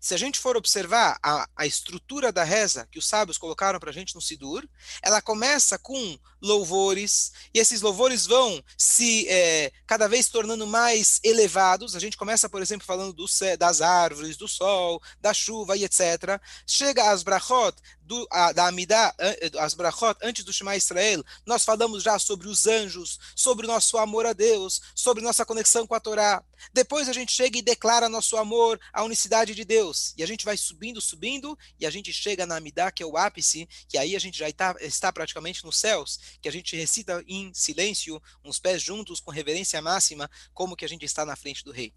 Se 0.00 0.14
a 0.14 0.16
gente 0.16 0.38
for 0.38 0.56
observar 0.56 1.18
a, 1.22 1.48
a 1.56 1.66
estrutura 1.66 2.32
da 2.32 2.44
reza 2.44 2.86
que 2.90 2.98
os 2.98 3.06
sábios 3.06 3.38
colocaram 3.38 3.80
para 3.80 3.90
a 3.90 3.92
gente 3.92 4.14
no 4.14 4.20
Sidur, 4.20 4.68
ela 5.00 5.22
começa 5.22 5.78
com 5.78 6.18
louvores, 6.42 7.32
e 7.54 7.60
esses 7.60 7.80
louvores 7.80 8.26
vão 8.26 8.62
se 8.76 9.26
é, 9.28 9.72
cada 9.86 10.08
vez 10.08 10.28
tornando 10.28 10.66
mais 10.66 11.20
elevados. 11.22 11.94
A 11.94 12.00
gente 12.00 12.16
começa, 12.16 12.48
por 12.48 12.60
exemplo, 12.60 12.86
falando 12.86 13.12
do, 13.12 13.24
das 13.58 13.80
árvores, 13.80 14.36
do 14.36 14.48
sol, 14.48 15.00
da 15.20 15.32
chuva 15.32 15.76
e 15.76 15.84
etc. 15.84 16.40
Chega 16.66 17.10
às 17.10 17.22
brachot, 17.22 17.76
do, 18.02 18.26
a, 18.30 18.52
da 18.52 18.66
Amidá, 18.66 19.14
as 19.58 19.74
brachot, 19.74 20.18
antes 20.22 20.44
do 20.44 20.52
Shema 20.52 20.76
Israel, 20.76 21.24
nós 21.46 21.64
falamos 21.64 22.02
já 22.02 22.18
sobre 22.18 22.48
os 22.48 22.66
anjos, 22.66 23.18
sobre 23.34 23.66
o 23.66 23.68
nosso 23.68 23.96
amor 23.96 24.26
a 24.26 24.32
Deus, 24.32 24.82
sobre 24.94 25.22
nossa 25.22 25.46
conexão 25.46 25.86
com 25.86 25.94
a 25.94 26.00
Torá. 26.00 26.42
Depois 26.72 27.08
a 27.08 27.12
gente 27.12 27.32
chega 27.32 27.58
e 27.58 27.62
declara 27.62 28.08
nosso 28.08 28.36
amor 28.36 28.78
à 28.92 29.02
unicidade 29.02 29.54
de 29.54 29.64
Deus. 29.64 30.14
E 30.16 30.22
a 30.22 30.26
gente 30.26 30.44
vai 30.44 30.56
subindo, 30.56 31.00
subindo, 31.00 31.58
e 31.78 31.86
a 31.86 31.90
gente 31.90 32.12
chega 32.12 32.46
na 32.46 32.56
Amidá, 32.56 32.90
que 32.90 33.02
é 33.02 33.06
o 33.06 33.16
ápice, 33.16 33.68
que 33.88 33.96
aí 33.96 34.14
a 34.14 34.18
gente 34.18 34.38
já 34.38 34.48
está, 34.48 34.74
está 34.80 35.12
praticamente 35.12 35.64
nos 35.64 35.78
céus, 35.78 36.18
que 36.40 36.48
a 36.48 36.52
gente 36.52 36.76
recita 36.76 37.22
em 37.26 37.52
silêncio, 37.54 38.22
uns 38.44 38.58
pés 38.58 38.82
juntos, 38.82 39.20
com 39.20 39.30
reverência 39.30 39.80
máxima, 39.82 40.30
como 40.54 40.76
que 40.76 40.84
a 40.84 40.88
gente 40.88 41.04
está 41.04 41.24
na 41.24 41.36
frente 41.36 41.64
do 41.64 41.72
rei. 41.72 41.92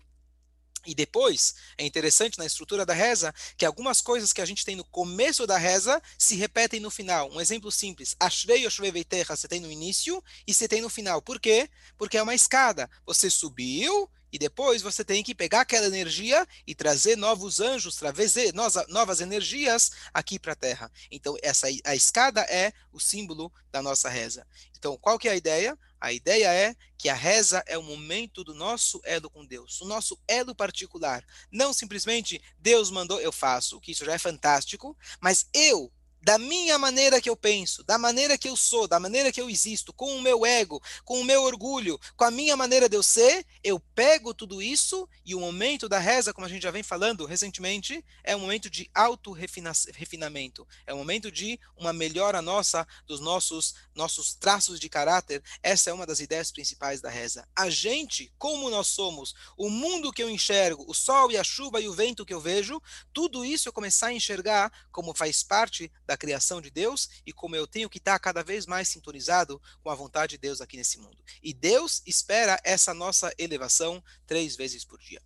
E 0.86 0.94
depois, 0.94 1.56
é 1.78 1.86
interessante 1.86 2.38
na 2.38 2.46
estrutura 2.46 2.86
da 2.86 2.94
reza 2.94 3.34
que 3.58 3.66
algumas 3.66 4.02
coisas 4.02 4.32
que 4.32 4.42
a 4.42 4.46
gente 4.46 4.64
tem 4.64 4.76
no 4.76 4.84
começo 4.84 5.48
da 5.48 5.58
reza 5.58 6.02
se 6.18 6.36
repetem 6.36 6.80
no 6.80 6.92
final. 6.92 7.32
Um 7.32 7.42
exemplo 7.42 7.72
simples: 7.72 8.16
Ashrei 8.20 8.66
Yoshvei 8.66 8.92
Veitecha, 8.92 9.36
você 9.36 9.48
tem 9.48 9.60
no 9.60 9.72
início 9.72 10.24
e 10.46 10.54
você 10.54 10.68
tem 10.68 10.82
no 10.82 10.90
final. 10.90 11.22
Por 11.22 11.40
quê? 11.40 11.70
Porque 11.98 12.18
é 12.18 12.22
uma 12.22 12.36
escada. 12.36 12.90
Você 13.06 13.30
subiu 13.30 14.10
e 14.36 14.38
depois 14.38 14.82
você 14.82 15.02
tem 15.02 15.24
que 15.24 15.34
pegar 15.34 15.62
aquela 15.62 15.88
energia 15.88 16.46
e 16.68 16.76
trazer 16.76 17.16
novos 17.16 17.62
anjos, 17.62 17.96
trazer 17.96 18.54
novas 18.90 19.22
energias 19.22 19.92
aqui 20.14 20.38
para 20.38 20.52
a 20.52 20.58
Terra. 20.58 20.92
Então, 21.10 21.38
essa 21.42 21.68
a 21.86 21.96
escada 21.96 22.42
é 22.42 22.74
o 22.92 23.00
símbolo 23.00 23.50
da 23.72 23.82
nossa 23.82 24.10
reza. 24.10 24.46
Então, 24.78 24.98
qual 24.98 25.18
que 25.18 25.30
é 25.30 25.32
a 25.32 25.38
ideia? 25.38 25.80
A 26.02 26.12
ideia 26.12 26.54
é 26.54 26.76
que 26.98 27.08
a 27.08 27.14
reza 27.14 27.64
é 27.66 27.78
o 27.78 27.84
momento 27.84 28.44
do 28.44 28.54
nosso 28.54 29.00
elo 29.06 29.30
com 29.30 29.46
Deus, 29.46 29.80
o 29.80 29.86
nosso 29.86 30.20
elo 30.28 30.54
particular. 30.54 31.26
Não 31.50 31.72
simplesmente 31.72 32.42
Deus 32.60 32.92
mandou, 32.92 33.22
eu 33.22 33.32
faço, 33.32 33.80
que 33.80 33.94
isso 33.94 34.04
já 34.04 34.16
é 34.16 34.18
fantástico, 34.18 34.98
mas 35.22 35.48
eu 35.54 35.90
da 36.26 36.40
minha 36.40 36.80
maneira 36.80 37.22
que 37.22 37.30
eu 37.30 37.38
penso, 37.38 37.84
da 37.84 38.00
maneira 38.00 38.36
que 38.36 38.50
eu 38.50 38.56
sou, 38.56 38.88
da 38.88 39.00
maneira 39.00 39.32
que 39.32 39.40
eu 39.40 39.48
existo, 39.48 39.94
com 39.94 40.18
o 40.18 40.22
meu 40.24 40.44
ego, 40.44 40.82
com 41.04 41.22
o 41.22 41.24
meu 41.24 41.44
orgulho, 41.44 42.00
com 42.18 42.24
a 42.24 42.32
minha 42.32 42.58
maneira 42.58 42.90
de 42.90 42.98
eu 42.98 43.04
ser, 43.04 43.46
eu 43.64 43.80
pego 43.94 44.34
tudo 44.34 44.60
isso 44.60 45.08
e 45.24 45.36
o 45.36 45.40
momento 45.40 45.88
da 45.88 46.00
reza, 46.00 46.34
como 46.34 46.48
a 46.48 46.50
gente 46.50 46.64
já 46.64 46.72
vem 46.72 46.82
falando 46.82 47.28
recentemente, 47.28 48.04
é 48.24 48.36
um 48.36 48.40
momento 48.40 48.72
de 48.72 48.90
auto-refinamento, 48.92 50.68
é 50.88 50.96
um 50.96 50.98
momento 50.98 51.32
de 51.32 51.60
uma 51.78 51.94
melhora 51.94 52.42
nossa 52.42 52.88
dos 53.06 53.20
nossos 53.20 53.76
nossos 53.94 54.34
traços 54.34 54.80
de 54.80 54.90
caráter. 54.90 55.44
Essa 55.62 55.92
é 55.92 55.94
uma 55.94 56.08
das 56.08 56.20
ideias 56.20 56.52
principais 56.52 57.02
da 57.02 57.10
reza. 57.10 57.48
A 57.56 57.70
gente, 57.70 58.34
como 58.38 58.70
nós 58.72 58.88
somos, 58.88 59.36
o 59.56 59.70
mundo 59.70 60.12
que 60.12 60.24
eu 60.24 60.30
enxergo, 60.30 60.84
o 60.88 60.94
sol 60.94 61.32
e 61.32 61.38
a 61.38 61.44
chuva 61.44 61.80
e 61.80 61.88
o 61.88 61.94
vento 61.94 62.26
que 62.26 62.34
eu 62.34 62.42
vejo, 62.42 62.82
tudo 63.14 63.46
isso 63.46 63.70
eu 63.70 63.74
começar 63.74 64.08
a 64.08 64.14
enxergar 64.14 64.72
como 64.92 65.14
faz 65.14 65.44
parte 65.44 65.92
da 66.06 66.15
da 66.16 66.18
criação 66.18 66.62
de 66.62 66.72
Deus 66.72 67.10
e 67.26 67.34
como 67.34 67.56
eu 67.56 67.68
tenho 67.68 67.90
que 67.90 67.98
estar 67.98 68.18
cada 68.20 68.42
vez 68.42 68.66
mais 68.66 68.88
sintonizado 68.88 69.62
com 69.84 69.90
a 69.90 69.96
vontade 69.96 70.32
de 70.32 70.38
Deus 70.38 70.62
aqui 70.62 70.78
nesse 70.78 70.98
mundo. 70.98 71.18
E 71.44 71.54
Deus 71.54 72.02
espera 72.06 72.60
essa 72.64 72.94
nossa 72.94 73.34
elevação 73.38 74.02
três 74.26 74.56
vezes 74.56 74.86
por 74.86 74.98
dia. 74.98 75.22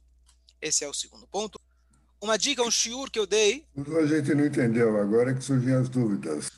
Esse 0.60 0.84
é 0.84 0.90
o 0.90 0.94
segundo 0.94 1.28
ponto. 1.28 1.62
Uma 2.20 2.38
dica, 2.38 2.64
um 2.64 2.72
shiur 2.72 3.10
que 3.10 3.20
eu 3.20 3.28
dei. 3.28 3.66
A 3.78 4.06
gente 4.06 4.34
não 4.34 4.46
entendeu, 4.46 5.00
agora 5.00 5.32
é 5.32 5.34
que 5.36 5.44
surgem 5.44 5.74
as 5.74 5.88
dúvidas. 5.88 6.50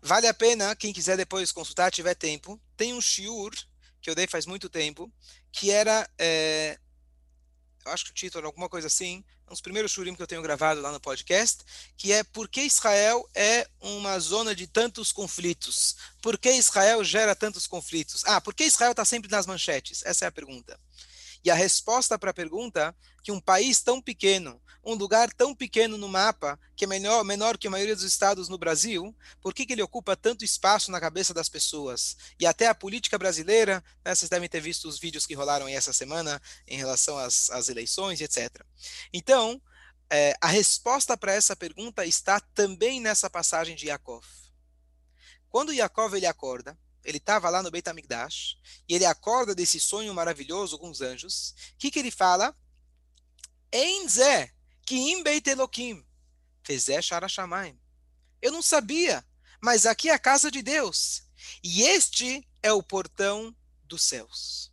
Vale 0.00 0.26
a 0.26 0.34
pena, 0.34 0.74
quem 0.74 0.92
quiser 0.92 1.16
depois 1.16 1.52
consultar, 1.52 1.92
tiver 1.92 2.14
tempo. 2.14 2.60
Tem 2.76 2.94
um 2.94 3.00
shiur 3.00 3.52
que 4.00 4.08
eu 4.08 4.14
dei 4.14 4.26
faz 4.26 4.46
muito 4.46 4.68
tempo, 4.68 5.12
que 5.52 5.70
era. 5.70 6.08
É, 6.18 6.78
eu 7.84 7.92
acho 7.92 8.06
que 8.06 8.10
o 8.10 8.14
título 8.14 8.40
era 8.40 8.48
alguma 8.48 8.68
coisa 8.68 8.86
assim, 8.86 9.24
um 9.48 9.52
dos 9.52 9.60
primeiros 9.60 9.92
shurim 9.92 10.14
que 10.14 10.22
eu 10.22 10.26
tenho 10.26 10.42
gravado 10.42 10.80
lá 10.80 10.90
no 10.90 11.00
podcast, 11.00 11.64
que 11.96 12.12
é 12.12 12.24
por 12.24 12.48
que 12.48 12.62
Israel 12.62 13.28
é 13.34 13.68
uma 13.80 14.18
zona 14.18 14.54
de 14.54 14.66
tantos 14.66 15.12
conflitos? 15.12 15.96
Por 16.20 16.36
que 16.36 16.50
Israel 16.50 17.02
gera 17.04 17.34
tantos 17.34 17.66
conflitos? 17.66 18.24
Ah, 18.26 18.40
por 18.40 18.54
que 18.54 18.64
Israel 18.64 18.90
está 18.90 19.04
sempre 19.04 19.30
nas 19.30 19.46
manchetes? 19.46 20.02
Essa 20.04 20.24
é 20.24 20.28
a 20.28 20.32
pergunta. 20.32 20.78
E 21.44 21.50
a 21.50 21.54
resposta 21.54 22.18
para 22.18 22.30
a 22.30 22.34
pergunta 22.34 22.94
que 23.26 23.32
um 23.32 23.40
país 23.40 23.80
tão 23.80 24.00
pequeno, 24.00 24.62
um 24.84 24.94
lugar 24.94 25.34
tão 25.34 25.52
pequeno 25.52 25.98
no 25.98 26.08
mapa, 26.08 26.56
que 26.76 26.84
é 26.84 26.86
menor, 26.86 27.24
menor 27.24 27.58
que 27.58 27.66
a 27.66 27.70
maioria 27.70 27.96
dos 27.96 28.04
estados 28.04 28.48
no 28.48 28.56
Brasil, 28.56 29.12
por 29.40 29.52
que, 29.52 29.66
que 29.66 29.72
ele 29.72 29.82
ocupa 29.82 30.16
tanto 30.16 30.44
espaço 30.44 30.92
na 30.92 31.00
cabeça 31.00 31.34
das 31.34 31.48
pessoas? 31.48 32.16
E 32.38 32.46
até 32.46 32.68
a 32.68 32.74
política 32.74 33.18
brasileira, 33.18 33.82
né, 34.04 34.14
vocês 34.14 34.28
devem 34.30 34.48
ter 34.48 34.60
visto 34.60 34.86
os 34.86 35.00
vídeos 35.00 35.26
que 35.26 35.34
rolaram 35.34 35.66
aí 35.66 35.74
essa 35.74 35.92
semana 35.92 36.40
em 36.68 36.76
relação 36.76 37.18
às, 37.18 37.50
às 37.50 37.68
eleições, 37.68 38.20
etc. 38.20 38.64
Então, 39.12 39.60
é, 40.08 40.36
a 40.40 40.46
resposta 40.46 41.16
para 41.16 41.32
essa 41.32 41.56
pergunta 41.56 42.06
está 42.06 42.38
também 42.38 43.00
nessa 43.00 43.28
passagem 43.28 43.74
de 43.74 43.88
Yaakov. 43.88 44.24
Quando 45.48 45.72
Yaakov 45.72 46.14
ele 46.14 46.26
acorda, 46.26 46.78
ele 47.04 47.18
estava 47.18 47.50
lá 47.50 47.60
no 47.60 47.72
Beit 47.72 47.90
HaMikdash, 47.90 48.56
e 48.88 48.94
ele 48.94 49.04
acorda 49.04 49.52
desse 49.52 49.80
sonho 49.80 50.14
maravilhoso 50.14 50.78
com 50.78 50.88
os 50.88 51.00
anjos, 51.00 51.56
o 51.72 51.78
que, 51.78 51.90
que 51.90 51.98
ele 51.98 52.12
fala? 52.12 52.54
Enzé, 53.72 54.52
que 54.84 54.96
im 54.96 55.22
Beit 55.22 55.44
fezé. 56.62 57.00
Eu 58.42 58.52
não 58.52 58.62
sabia, 58.62 59.24
mas 59.62 59.86
aqui 59.86 60.08
é 60.08 60.12
a 60.12 60.18
casa 60.18 60.50
de 60.50 60.62
Deus, 60.62 61.22
e 61.62 61.82
este 61.82 62.46
é 62.62 62.72
o 62.72 62.82
portão 62.82 63.54
dos 63.84 64.02
céus. 64.02 64.72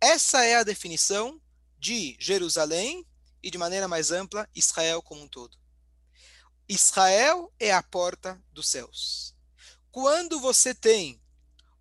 Essa 0.00 0.44
é 0.44 0.56
a 0.56 0.64
definição 0.64 1.40
de 1.78 2.16
Jerusalém 2.18 3.06
e, 3.42 3.50
de 3.50 3.58
maneira 3.58 3.88
mais 3.88 4.10
ampla, 4.10 4.48
Israel 4.54 5.02
como 5.02 5.22
um 5.22 5.28
todo. 5.28 5.58
Israel 6.68 7.52
é 7.58 7.72
a 7.72 7.82
porta 7.82 8.42
dos 8.50 8.68
céus. 8.68 9.34
Quando 9.90 10.40
você 10.40 10.74
tem 10.74 11.22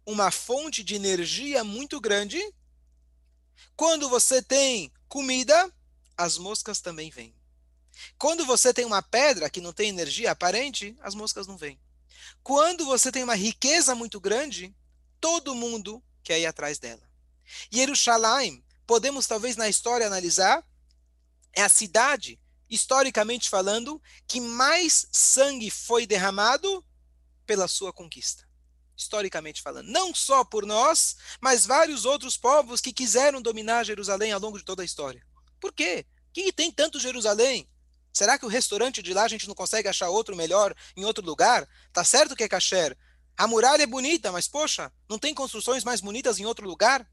uma 0.06 0.32
fonte 0.32 0.84
de 0.84 0.96
energia 0.96 1.64
muito 1.64 2.00
grande. 2.00 2.40
Quando 3.76 4.10
você 4.10 4.42
tem 4.42 4.92
comida, 5.08 5.74
as 6.18 6.38
moscas 6.38 6.80
também 6.80 7.10
vêm. 7.10 7.36
Quando 8.18 8.46
você 8.46 8.74
tem 8.74 8.86
uma 8.86 9.02
pedra 9.02 9.50
que 9.50 9.62
não 9.62 9.72
tem 9.72 9.90
energia 9.90 10.32
aparente, 10.32 10.96
as 11.02 11.14
moscas 11.14 11.48
não 11.48 11.58
vêm. 11.58 11.80
Quando 12.42 12.86
você 12.86 13.12
tem 13.12 13.24
uma 13.24 13.36
riqueza 13.36 13.94
muito 13.94 14.20
grande, 14.20 14.76
todo 15.20 15.56
mundo 15.56 16.04
quer 16.24 16.40
ir 16.40 16.46
atrás 16.46 16.80
dela. 16.80 17.04
Jerusalém, 17.72 18.64
podemos 18.88 19.28
talvez 19.28 19.56
na 19.56 19.70
história 19.70 20.08
analisar, 20.08 20.66
é 21.56 21.62
a 21.62 21.70
cidade, 21.70 22.40
historicamente 22.70 23.50
falando, 23.50 24.02
que 24.28 24.42
mais 24.42 25.08
sangue 25.12 25.70
foi 25.70 26.08
derramado 26.08 26.84
pela 27.46 27.68
sua 27.68 27.94
conquista 27.94 28.48
historicamente 28.96 29.62
falando. 29.62 29.88
Não 29.88 30.14
só 30.14 30.44
por 30.44 30.66
nós, 30.66 31.18
mas 31.42 31.66
vários 31.66 32.06
outros 32.06 32.38
povos 32.38 32.82
que 32.82 32.94
quiseram 32.94 33.42
dominar 33.42 33.84
Jerusalém 33.84 34.32
ao 34.32 34.40
longo 34.40 34.58
de 34.58 34.64
toda 34.64 34.82
a 34.82 34.86
história. 34.86 35.26
Por 35.64 35.72
quê? 35.72 36.06
Que 36.34 36.52
tem 36.52 36.70
tanto 36.70 37.00
Jerusalém? 37.00 37.66
Será 38.12 38.38
que 38.38 38.46
o 38.46 38.50
restaurante 38.50 39.02
de 39.02 39.14
lá 39.14 39.24
a 39.24 39.30
gente 39.30 39.48
não 39.48 39.56
consegue 39.56 39.88
achar 39.88 40.10
outro 40.10 40.36
melhor 40.36 40.76
em 40.94 41.06
outro 41.06 41.26
lugar? 41.26 41.66
Tá 41.94 42.04
certo 42.04 42.36
que 42.36 42.44
é 42.44 42.50
kasher. 42.50 42.98
A 43.38 43.48
muralha 43.48 43.84
é 43.84 43.88
bonita, 43.88 44.30
mas 44.30 44.46
poxa, 44.46 44.92
não 45.08 45.18
tem 45.18 45.34
construções 45.34 45.86
mais 45.86 46.02
bonitas 46.02 46.38
em 46.38 46.46
outro 46.46 46.68
lugar? 46.68 47.10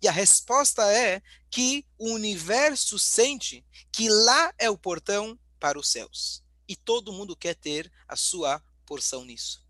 E 0.00 0.06
a 0.06 0.12
resposta 0.12 0.86
é 0.92 1.20
que 1.50 1.84
o 1.98 2.12
universo 2.12 3.00
sente 3.00 3.66
que 3.90 4.08
lá 4.08 4.54
é 4.58 4.70
o 4.70 4.78
portão 4.78 5.36
para 5.58 5.76
os 5.76 5.90
céus. 5.90 6.44
E 6.68 6.76
todo 6.76 7.12
mundo 7.12 7.34
quer 7.34 7.56
ter 7.56 7.90
a 8.06 8.14
sua 8.14 8.62
porção 8.86 9.24
nisso. 9.24 9.60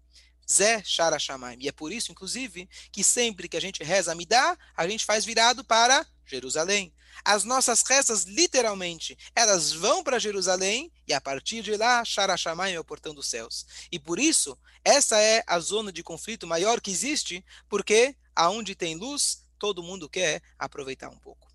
Zé 0.52 0.84
Shara 0.84 1.18
Shamaim. 1.18 1.56
E 1.62 1.68
é 1.68 1.72
por 1.72 1.90
isso, 1.90 2.12
inclusive, 2.12 2.68
que 2.92 3.02
sempre 3.02 3.48
que 3.48 3.56
a 3.56 3.60
gente 3.60 3.82
reza 3.82 4.12
Amidá, 4.12 4.54
a 4.76 4.86
gente 4.86 5.06
faz 5.06 5.24
virado 5.24 5.64
para 5.64 6.06
Jerusalém. 6.26 6.92
As 7.24 7.44
nossas 7.44 7.82
rezas, 7.82 8.24
literalmente, 8.24 9.16
elas 9.34 9.72
vão 9.72 10.02
para 10.02 10.18
Jerusalém 10.18 10.92
e 11.06 11.12
a 11.12 11.20
partir 11.20 11.62
de 11.62 11.76
lá, 11.76 12.04
Shara 12.04 12.36
Shamaim 12.36 12.74
é 12.74 12.80
o 12.80 12.84
portão 12.84 13.14
dos 13.14 13.28
céus. 13.28 13.66
E 13.90 13.98
por 13.98 14.18
isso, 14.18 14.58
essa 14.84 15.20
é 15.20 15.42
a 15.46 15.58
zona 15.58 15.92
de 15.92 16.02
conflito 16.02 16.46
maior 16.46 16.80
que 16.80 16.90
existe, 16.90 17.44
porque 17.68 18.14
aonde 18.34 18.74
tem 18.74 18.94
luz, 18.96 19.44
todo 19.58 19.82
mundo 19.82 20.08
quer 20.08 20.42
aproveitar 20.58 21.08
um 21.08 21.18
pouco. 21.18 21.48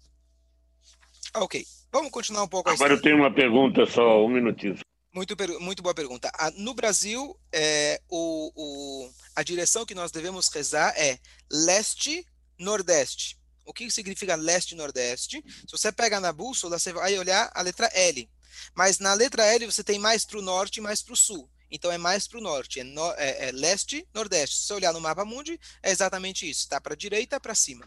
Ok, 1.36 1.66
vamos 1.92 2.12
continuar 2.12 2.44
um 2.44 2.48
pouco. 2.48 2.70
Agora 2.70 2.94
eu 2.94 3.02
tenho 3.02 3.18
uma 3.18 3.34
pergunta 3.34 3.86
só, 3.86 4.24
um 4.24 4.30
minutinho. 4.30 4.78
Muito, 5.14 5.36
muito 5.60 5.84
boa 5.84 5.94
pergunta. 5.94 6.32
No 6.58 6.74
Brasil, 6.74 7.40
é, 7.52 8.02
o, 8.10 8.52
o, 8.56 9.12
a 9.36 9.44
direção 9.44 9.86
que 9.86 9.94
nós 9.94 10.12
devemos 10.12 10.48
rezar 10.50 10.94
é 10.98 11.20
leste-nordeste. 11.52 13.38
O 13.66 13.74
que 13.74 13.90
significa 13.90 14.36
leste-nordeste? 14.36 15.44
Se 15.48 15.72
você 15.72 15.92
pega 15.92 16.20
na 16.20 16.34
bússola, 16.34 16.78
você 16.78 16.92
vai 16.92 17.18
olhar 17.18 17.52
a 17.54 17.62
letra 17.62 17.90
L. 17.94 18.30
Mas 18.76 19.00
na 19.00 19.14
letra 19.14 19.46
L 19.46 19.66
você 19.66 19.84
tem 19.84 20.00
mais 20.00 20.26
para 20.26 20.40
o 20.40 20.42
norte 20.42 20.78
e 20.78 20.82
mais 20.82 21.02
para 21.02 21.14
o 21.14 21.18
sul. 21.18 21.50
Então 21.72 21.92
é 21.92 21.98
mais 21.98 22.28
para 22.28 22.38
o 22.38 22.42
norte, 22.42 22.80
é, 22.80 22.84
no, 22.84 23.12
é, 23.14 23.50
é 23.50 23.52
leste-nordeste. 23.52 24.58
Se 24.58 24.68
você 24.68 24.74
olhar 24.74 24.94
no 24.94 25.02
mapa 25.02 25.26
mundi, 25.26 25.60
é 25.82 25.90
exatamente 25.90 26.48
isso. 26.48 26.62
Está 26.62 26.80
para 26.80 26.94
a 26.94 26.98
direita, 26.98 27.40
para 27.40 27.56
cima. 27.56 27.86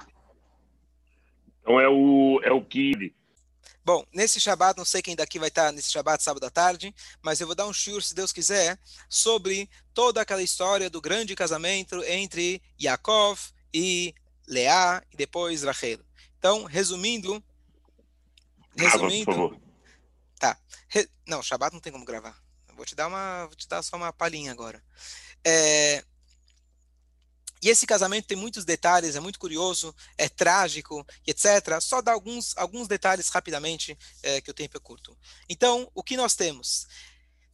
Então 1.60 1.80
é 1.80 1.88
o, 1.88 2.40
é 2.42 2.52
o 2.52 2.64
que 2.64 3.14
Bom, 3.84 4.04
nesse 4.12 4.40
Shabat, 4.40 4.76
não 4.76 4.84
sei 4.84 5.00
quem 5.00 5.14
daqui 5.14 5.38
vai 5.38 5.46
estar 5.46 5.70
nesse 5.70 5.92
Shabat 5.92 6.20
sábado 6.20 6.44
à 6.44 6.50
tarde, 6.50 6.92
mas 7.22 7.40
eu 7.40 7.46
vou 7.46 7.54
dar 7.54 7.68
um 7.68 7.72
shiur, 7.72 8.02
se 8.02 8.16
Deus 8.16 8.32
quiser, 8.32 8.76
sobre 9.08 9.70
toda 9.94 10.20
aquela 10.20 10.42
história 10.42 10.90
do 10.90 11.00
grande 11.00 11.36
casamento 11.36 12.02
entre 12.02 12.60
Yaakov 12.82 13.38
e 13.72 14.12
Leá 14.46 15.02
e 15.12 15.16
depois 15.16 15.62
Rachel. 15.62 16.00
Então, 16.38 16.64
resumindo, 16.64 17.42
resumindo, 18.76 19.60
tá. 20.38 20.58
Re, 20.88 21.08
não, 21.26 21.42
Shabat 21.42 21.72
não 21.72 21.80
tem 21.80 21.92
como 21.92 22.04
gravar. 22.04 22.38
Vou 22.74 22.84
te 22.84 22.94
dar 22.94 23.08
uma, 23.08 23.46
vou 23.46 23.56
te 23.56 23.66
dar 23.66 23.82
só 23.82 23.96
uma 23.96 24.12
palhinha 24.12 24.52
agora. 24.52 24.82
É, 25.44 26.04
e 27.62 27.68
esse 27.68 27.86
casamento 27.86 28.26
tem 28.26 28.36
muitos 28.36 28.64
detalhes, 28.64 29.16
é 29.16 29.20
muito 29.20 29.38
curioso, 29.38 29.94
é 30.18 30.28
trágico, 30.28 31.04
etc. 31.26 31.80
Só 31.80 32.02
dar 32.02 32.12
alguns, 32.12 32.56
alguns 32.56 32.86
detalhes 32.86 33.28
rapidamente, 33.28 33.98
é, 34.22 34.40
que 34.40 34.50
o 34.50 34.54
tempo 34.54 34.76
é 34.76 34.80
curto. 34.80 35.16
Então, 35.48 35.90
o 35.94 36.02
que 36.02 36.16
nós 36.16 36.34
temos? 36.34 36.86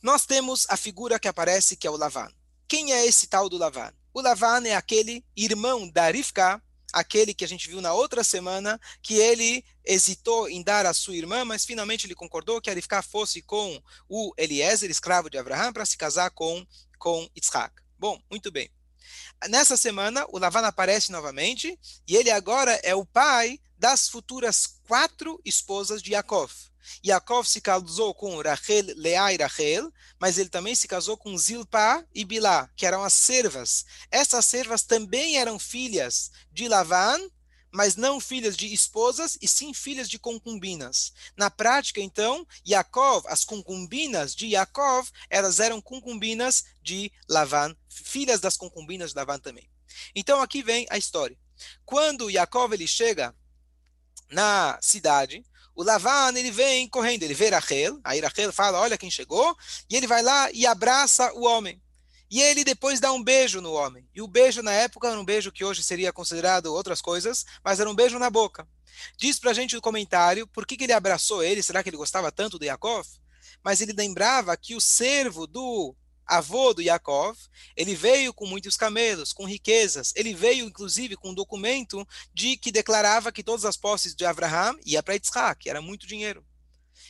Nós 0.03 0.27
temos 0.27 0.67
a 0.69 0.77
figura 0.77 1.19
que 1.19 1.29
aparece, 1.29 1.77
que 1.77 1.87
é 1.87 1.91
o 1.91 1.97
Lavan. 1.97 2.31
Quem 2.67 2.93
é 2.93 3.07
esse 3.07 3.27
tal 3.29 3.49
do 3.49 3.57
Lavan? 3.57 3.93
O 4.13 4.21
Lavan 4.21 4.67
é 4.67 4.75
aquele 4.75 5.25
irmão 5.37 5.89
da 5.89 6.11
Rivka, 6.11 6.61
aquele 6.93 7.35
que 7.35 7.45
a 7.45 7.49
gente 7.49 7.69
viu 7.69 7.81
na 7.81 7.93
outra 7.93 8.23
semana, 8.23 8.81
que 9.01 9.15
ele 9.15 9.65
hesitou 9.85 10.49
em 10.49 10.63
dar 10.63 10.87
a 10.87 10.95
sua 10.95 11.17
irmã, 11.17 11.45
mas 11.45 11.65
finalmente 11.65 12.07
ele 12.07 12.15
concordou 12.15 12.61
que 12.61 12.71
a 12.71 12.75
Rivka 12.75 13.03
fosse 13.03 13.43
com 13.43 13.83
o 14.09 14.33
Eliezer, 14.37 14.91
escravo 14.91 15.31
de 15.31 15.39
Abraão, 15.39 15.73
para 15.73 15.87
se 15.87 15.97
casar 15.97 16.31
com, 16.31 16.67
com 16.99 17.29
Isaac. 17.35 17.75
Bom, 17.99 18.21
muito 18.31 18.51
bem. 18.51 18.71
Nessa 19.49 19.77
semana, 19.77 20.25
o 20.29 20.39
Lavan 20.39 20.61
aparece 20.61 21.11
novamente 21.11 21.79
e 22.07 22.17
ele 22.17 22.31
agora 22.31 22.73
é 22.85 22.95
o 22.95 23.05
pai 23.05 23.59
das 23.83 24.09
futuras 24.09 24.79
quatro 24.87 25.41
esposas 25.45 26.01
de 26.01 26.13
Yaakov. 26.13 26.53
Yaakov 27.05 27.45
se 27.49 27.61
casou 27.61 28.15
com 28.15 28.41
Rachel, 28.41 28.95
Leá 28.95 29.33
e 29.33 29.37
Rachel, 29.37 29.93
mas 30.21 30.39
ele 30.39 30.49
também 30.49 30.73
se 30.77 30.87
casou 30.87 31.17
com 31.17 31.37
Zilpá 31.37 32.05
e 32.15 32.25
Bilá, 32.25 32.71
que 32.77 32.87
eram 32.87 33.03
as 33.03 33.13
servas. 33.13 33.85
Essas 34.09 34.47
servas 34.47 34.85
também 34.85 35.37
eram 35.37 35.59
filhas 35.59 36.31
de 36.53 36.69
Lavan 36.69 37.19
mas 37.75 37.97
não 37.97 38.21
filhas 38.21 38.55
de 38.55 38.71
esposas, 38.71 39.39
e 39.41 39.49
sim 39.49 39.73
filhas 39.73 40.07
de 40.07 40.19
concubinas. 40.19 41.11
Na 41.35 41.51
prática, 41.51 42.03
então, 42.03 42.47
Yaakov, 42.69 43.25
as 43.27 43.47
concubinas 43.47 44.35
de 44.35 44.49
Yaakov, 44.49 45.09
elas 45.31 45.59
eram 45.59 45.81
concubinas 45.81 46.65
de 46.83 47.11
Lavan, 47.27 47.75
filhas 47.89 48.41
das 48.41 48.59
concubinas 48.59 49.13
de 49.13 49.17
Lavan 49.17 49.39
também. 49.39 49.71
Então 50.15 50.43
aqui 50.43 50.63
vem 50.63 50.87
a 50.91 50.99
história. 50.99 51.39
Quando 51.85 52.29
Yaakov 52.29 52.75
ele 52.75 52.87
chega 52.87 53.35
na 54.33 54.79
cidade, 54.81 55.45
o 55.75 55.83
Lavan 55.83 56.33
ele 56.37 56.51
vem 56.51 56.89
correndo, 56.89 57.23
ele 57.23 57.35
vê 57.35 57.49
Rachel, 57.49 58.01
aí 58.05 58.21
Rachel 58.21 58.53
fala, 58.53 58.81
olha 58.81 58.99
quem 58.99 59.11
chegou, 59.11 59.57
e 59.89 59.97
ele 59.97 60.07
vai 60.07 60.23
lá 60.23 60.51
e 60.53 60.67
abraça 60.67 61.33
o 61.35 61.45
homem. 61.45 61.81
E 62.31 62.41
ele 62.41 62.65
depois 62.65 62.99
dá 62.99 63.13
um 63.13 63.23
beijo 63.23 63.61
no 63.61 63.73
homem. 63.73 64.09
E 64.15 64.23
o 64.23 64.27
beijo 64.27 64.63
na 64.63 64.73
época 64.73 65.09
era 65.09 65.21
um 65.21 65.25
beijo 65.25 65.53
que 65.53 65.65
hoje 65.65 65.83
seria 65.83 66.13
considerado 66.13 66.67
outras 66.67 67.03
coisas, 67.03 67.45
mas 67.63 67.79
era 67.79 67.91
um 67.91 67.95
beijo 67.95 68.19
na 68.19 68.31
boca. 68.31 68.67
Diz 69.19 69.39
pra 69.39 69.53
gente 69.53 69.77
o 69.77 69.83
comentário 69.83 70.47
por 70.47 70.67
que, 70.67 70.77
que 70.77 70.85
ele 70.85 70.93
abraçou 70.93 71.43
ele, 71.43 71.63
será 71.63 71.83
que 71.83 71.91
ele 71.91 71.97
gostava 71.97 72.33
tanto 72.33 72.59
de 72.59 72.67
Yaakov? 72.67 73.07
Mas 73.63 73.81
ele 73.81 73.93
lembrava 73.93 74.57
que 74.57 74.75
o 74.75 74.81
servo 74.81 75.47
do 75.47 75.95
avô 76.27 76.73
do 76.73 76.83
Yaakov, 76.83 77.39
ele 77.77 77.95
veio 77.95 78.33
com 78.33 78.47
muitos 78.47 78.77
camelos, 78.77 79.33
com 79.33 79.45
riquezas. 79.45 80.13
Ele 80.17 80.35
veio, 80.35 80.67
inclusive, 80.67 81.17
com 81.17 81.31
um 81.31 81.35
documento 81.35 82.07
de 82.33 82.57
que 82.57 82.73
declarava 82.73 83.33
que 83.33 83.43
todas 83.43 83.65
as 83.65 83.77
posses 83.77 84.15
de 84.15 84.25
Abraham 84.25 84.77
ia 84.85 85.03
para 85.03 85.15
Yitzhak, 85.15 85.69
era 85.69 85.83
muito 85.83 86.07
dinheiro. 86.07 86.45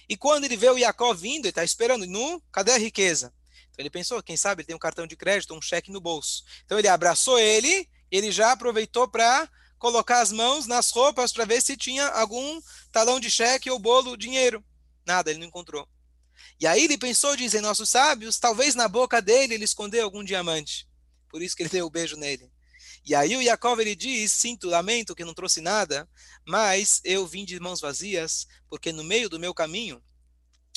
E 0.09 0.17
quando 0.17 0.45
ele 0.45 0.57
vê 0.57 0.69
o 0.69 0.79
Yaakov 0.79 1.21
vindo, 1.21 1.45
ele 1.45 1.51
está 1.51 1.65
esperando, 1.65 2.07
nu, 2.07 2.43
cadê 2.51 2.73
a 2.73 2.79
riqueza? 2.79 3.33
Então 3.71 3.83
ele 3.83 3.91
pensou, 3.91 4.23
quem 4.23 4.37
sabe 4.37 4.61
ele 4.61 4.67
tem 4.67 4.77
um 4.77 4.79
cartão 4.79 5.07
de 5.07 5.17
crédito, 5.17 5.55
um 5.55 5.63
cheque 5.63 5.91
no 5.91 6.01
bolso. 6.01 6.45
Então 6.65 6.79
ele 6.79 6.89
abraçou 6.89 7.39
ele, 7.39 7.89
ele 8.11 8.31
já 8.31 8.53
aproveitou 8.53 9.09
para 9.09 9.49
colocar 9.79 10.21
as 10.21 10.31
mãos 10.31 10.67
nas 10.67 10.91
roupas 10.91 11.33
para 11.33 11.45
ver 11.45 11.61
se 11.61 11.77
tinha 11.77 12.07
algum 12.09 12.61
talão 12.93 13.19
de 13.19 13.31
cheque 13.31 13.71
ou 13.71 13.79
bolo, 13.79 14.17
dinheiro. 14.17 14.65
Nada, 15.05 15.31
ele 15.31 15.41
não 15.41 15.47
encontrou. 15.47 15.89
E 16.63 16.67
aí 16.69 16.85
ele 16.85 16.97
pensou, 16.97 17.35
dizem 17.35 17.61
nossos 17.61 17.91
sábios, 17.91 18.39
talvez 18.39 18.77
na 18.77 18.87
boca 18.87 19.21
dele 19.21 19.55
ele 19.55 19.65
escondeu 19.65 20.05
algum 20.05 20.23
diamante. 20.23 20.89
Por 21.29 21.43
isso 21.43 21.57
que 21.57 21.65
ele 21.65 21.69
deu 21.75 21.87
o 21.87 21.89
um 21.89 21.91
beijo 21.91 22.17
nele. 22.17 22.49
E 23.05 23.17
aí 23.17 23.37
o 23.37 23.43
Yaakov 23.43 23.81
ele 23.81 23.97
diz, 23.97 24.31
sinto, 24.31 24.69
lamento 24.69 25.13
que 25.13 25.25
não 25.25 25.35
trouxe 25.35 25.61
nada, 25.61 26.09
mas 26.47 27.01
eu 27.03 27.27
vim 27.27 27.45
de 27.45 27.59
mãos 27.59 27.81
vazias, 27.81 28.47
porque 28.69 28.93
no 28.93 29.03
meio 29.03 29.29
do 29.29 29.41
meu 29.41 29.53
caminho, 29.53 30.01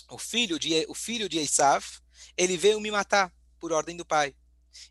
o 0.10 0.18
filho 0.18 0.58
de, 0.58 0.88
o 0.90 0.96
filho 0.96 1.30
de 1.30 1.38
Esav, 1.38 1.86
ele 2.36 2.58
veio 2.58 2.82
me 2.82 2.90
matar 2.90 3.32
por 3.60 3.72
ordem 3.72 3.96
do 3.96 4.04
pai. 4.04 4.36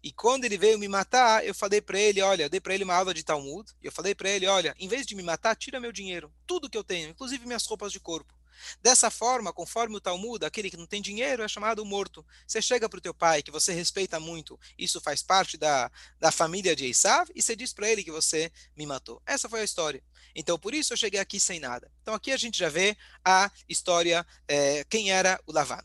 E 0.00 0.12
quando 0.12 0.44
ele 0.44 0.56
veio 0.56 0.78
me 0.78 0.86
matar, 0.86 1.44
eu 1.44 1.56
falei 1.56 1.80
para 1.80 1.98
ele, 1.98 2.22
olha, 2.22 2.48
dei 2.48 2.60
para 2.60 2.72
ele 2.72 2.84
uma 2.84 2.94
aula 2.94 3.12
de 3.12 3.24
Talmud, 3.24 3.68
e 3.82 3.86
eu 3.86 3.90
falei 3.90 4.14
para 4.14 4.30
ele, 4.30 4.46
olha, 4.46 4.72
em 4.78 4.86
vez 4.86 5.08
de 5.08 5.16
me 5.16 5.24
matar, 5.24 5.56
tira 5.56 5.80
meu 5.80 5.90
dinheiro, 5.90 6.32
tudo 6.46 6.70
que 6.70 6.78
eu 6.78 6.84
tenho, 6.84 7.08
inclusive 7.08 7.44
minhas 7.44 7.66
roupas 7.66 7.90
de 7.90 7.98
corpo. 7.98 8.32
Dessa 8.82 9.10
forma, 9.10 9.52
conforme 9.52 9.96
o 9.96 10.00
Talmud, 10.00 10.44
aquele 10.44 10.70
que 10.70 10.76
não 10.76 10.86
tem 10.86 11.02
dinheiro 11.02 11.42
é 11.42 11.48
chamado 11.48 11.84
morto. 11.84 12.24
Você 12.46 12.60
chega 12.62 12.88
para 12.88 12.98
o 12.98 13.00
teu 13.00 13.14
pai, 13.14 13.42
que 13.42 13.50
você 13.50 13.72
respeita 13.72 14.18
muito, 14.20 14.58
isso 14.78 15.00
faz 15.00 15.22
parte 15.22 15.56
da, 15.56 15.90
da 16.18 16.30
família 16.32 16.74
de 16.74 16.86
Esav, 16.86 17.30
e 17.34 17.42
você 17.42 17.54
diz 17.56 17.72
para 17.72 17.88
ele 17.88 18.04
que 18.04 18.10
você 18.10 18.50
me 18.76 18.86
matou. 18.86 19.22
Essa 19.26 19.48
foi 19.48 19.60
a 19.60 19.64
história. 19.64 20.02
Então, 20.34 20.58
por 20.58 20.74
isso 20.74 20.92
eu 20.92 20.96
cheguei 20.96 21.20
aqui 21.20 21.38
sem 21.38 21.60
nada. 21.60 21.90
Então, 22.02 22.14
aqui 22.14 22.32
a 22.32 22.36
gente 22.36 22.58
já 22.58 22.68
vê 22.68 22.96
a 23.24 23.50
história, 23.68 24.26
é, 24.48 24.84
quem 24.84 25.10
era 25.10 25.40
o 25.46 25.52
Lavan. 25.52 25.82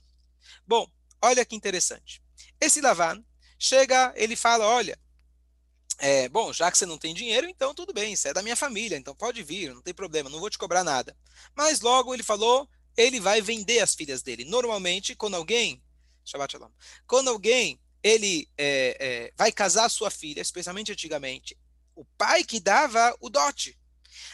Bom, 0.66 0.90
Olha 1.22 1.46
que 1.46 1.56
interessante. 1.56 2.22
Esse 2.60 2.82
Lavan 2.82 3.24
chega, 3.58 4.14
ele 4.16 4.36
fala: 4.36 4.66
olha, 4.66 4.98
é, 6.00 6.30
bom, 6.30 6.52
já 6.54 6.72
que 6.72 6.78
você 6.78 6.86
não 6.86 6.98
tem 6.98 7.14
dinheiro, 7.14 7.48
então 7.48 7.74
tudo 7.74 7.94
bem, 7.94 8.16
você 8.16 8.30
é 8.30 8.34
da 8.34 8.42
minha 8.42 8.56
família, 8.56 8.98
então 8.98 9.16
pode 9.16 9.44
vir, 9.44 9.74
não 9.74 9.82
tem 9.82 9.94
problema, 9.94 10.30
não 10.30 10.40
vou 10.40 10.50
te 10.50 10.58
cobrar 10.58 10.84
nada. 10.84 11.16
Mas 11.56 11.82
logo 11.82 12.14
ele 12.14 12.24
falou, 12.24 12.68
ele 12.98 13.20
vai 13.20 13.42
vender 13.42 13.80
as 13.80 13.96
filhas 13.96 14.22
dele. 14.22 14.46
Normalmente, 14.46 15.16
quando 15.16 15.36
alguém, 15.36 15.82
Shabbat 16.26 16.54
Shalom, 16.54 16.72
quando 17.08 17.30
alguém 17.30 17.80
ele 18.02 18.50
é, 18.58 18.98
é, 19.00 19.34
vai 19.38 19.52
casar 19.52 19.90
sua 19.90 20.10
filha, 20.10 20.42
especialmente 20.42 20.92
antigamente, 20.92 21.58
o 21.96 22.06
pai 22.18 22.44
que 22.44 22.60
dava 22.60 23.16
o 23.20 23.30
dote. 23.30 23.78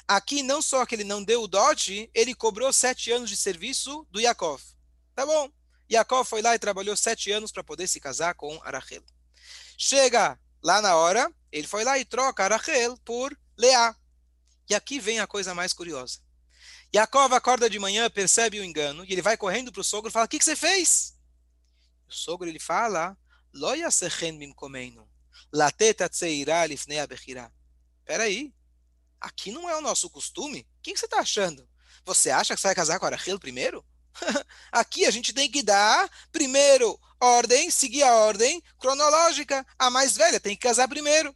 Aqui, 0.08 0.44
não 0.44 0.62
só 0.62 0.86
que 0.86 0.94
ele 0.94 1.04
não 1.04 1.24
deu 1.24 1.44
o 1.44 1.48
dote, 1.48 2.10
ele 2.14 2.36
cobrou 2.36 2.72
sete 2.72 3.12
anos 3.12 3.30
de 3.30 3.36
serviço 3.36 4.08
do 4.12 4.20
Yaakov. 4.20 4.62
Tá 5.16 5.26
bom, 5.26 5.50
Jacó 5.90 6.24
foi 6.24 6.42
lá 6.42 6.56
e 6.56 6.60
trabalhou 6.60 6.96
sete 6.96 7.32
anos 7.32 7.52
para 7.52 7.64
poder 7.64 7.88
se 7.88 8.00
casar 8.00 8.34
com 8.36 8.60
Arachel. 8.64 9.04
Chega 9.78 10.40
lá 10.62 10.82
na 10.82 10.96
hora, 10.96 11.32
ele 11.56 11.68
foi 11.68 11.86
lá 11.86 11.98
e 11.98 12.04
troca 12.04 12.44
Arachel 12.44 12.98
por 12.98 13.38
Leá. 13.58 13.96
E 14.70 14.76
aqui 14.76 15.00
vem 15.00 15.22
a 15.22 15.28
coisa 15.28 15.56
mais 15.56 15.72
curiosa. 15.72 16.20
Jacó 16.94 17.24
acorda 17.34 17.70
de 17.70 17.80
manhã, 17.80 18.10
percebe 18.10 18.60
o 18.60 18.64
engano, 18.64 19.06
e 19.06 19.14
ele 19.14 19.22
vai 19.22 19.38
correndo 19.38 19.72
para 19.72 19.80
o 19.80 19.84
sogro 19.84 20.10
e 20.10 20.12
fala, 20.12 20.26
o 20.26 20.28
que, 20.28 20.38
que 20.38 20.44
você 20.44 20.56
fez? 20.56 21.18
O 22.10 22.14
sogro 22.14 22.50
ele 22.50 22.60
fala, 22.60 23.18
mimkomeinu, 24.34 25.08
lateta. 25.50 26.10
Peraí, 28.04 28.54
aqui 29.22 29.50
não 29.50 29.70
é 29.70 29.78
o 29.78 29.82
nosso 29.82 30.10
costume. 30.10 30.60
O 30.60 30.82
que, 30.82 30.92
que 30.92 31.00
você 31.00 31.06
está 31.06 31.20
achando? 31.20 31.66
Você 32.04 32.32
acha 32.32 32.54
que 32.54 32.60
você 32.60 32.68
vai 32.68 32.76
casar 32.76 33.00
com 33.00 33.06
a 33.06 33.12
Rachel 33.12 33.40
primeiro? 33.40 33.86
aqui 34.74 35.06
a 35.06 35.12
gente 35.12 35.34
tem 35.34 35.50
que 35.50 35.64
dar 35.64 36.10
primeiro 36.34 37.00
ordem, 37.18 37.72
seguir 37.72 38.04
a 38.04 38.14
ordem 38.14 38.62
cronológica. 38.78 39.66
A 39.80 39.90
mais 39.90 40.18
velha 40.18 40.40
tem 40.40 40.54
que 40.54 40.68
casar 40.68 40.90
primeiro. 40.90 41.34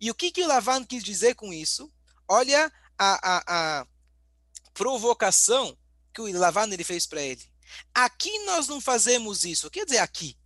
E 0.00 0.10
o 0.10 0.14
que, 0.14 0.30
que 0.30 0.42
o 0.42 0.48
Lavan 0.48 0.84
quis 0.84 1.02
dizer 1.02 1.34
com 1.34 1.52
isso? 1.52 1.92
Olha 2.28 2.72
a, 2.98 3.36
a, 3.36 3.80
a 3.80 3.86
provocação 4.74 5.76
que 6.12 6.20
o 6.20 6.38
Lavan 6.38 6.72
ele 6.72 6.84
fez 6.84 7.06
para 7.06 7.22
ele. 7.22 7.42
Aqui 7.94 8.38
nós 8.44 8.68
não 8.68 8.80
fazemos 8.80 9.44
isso. 9.44 9.70
Quer 9.70 9.84
dizer, 9.84 9.98
aqui. 9.98 10.36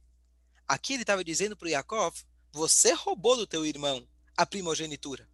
Aqui 0.67 0.95
ele 0.95 1.03
estava 1.03 1.25
dizendo 1.25 1.57
para 1.57 1.67
o 1.67 1.71
Yaakov: 1.71 2.17
você 2.53 2.93
roubou 2.93 3.37
do 3.37 3.47
teu 3.47 3.67
irmão 3.67 4.07
a 4.37 4.47
primogenitura. 4.47 5.29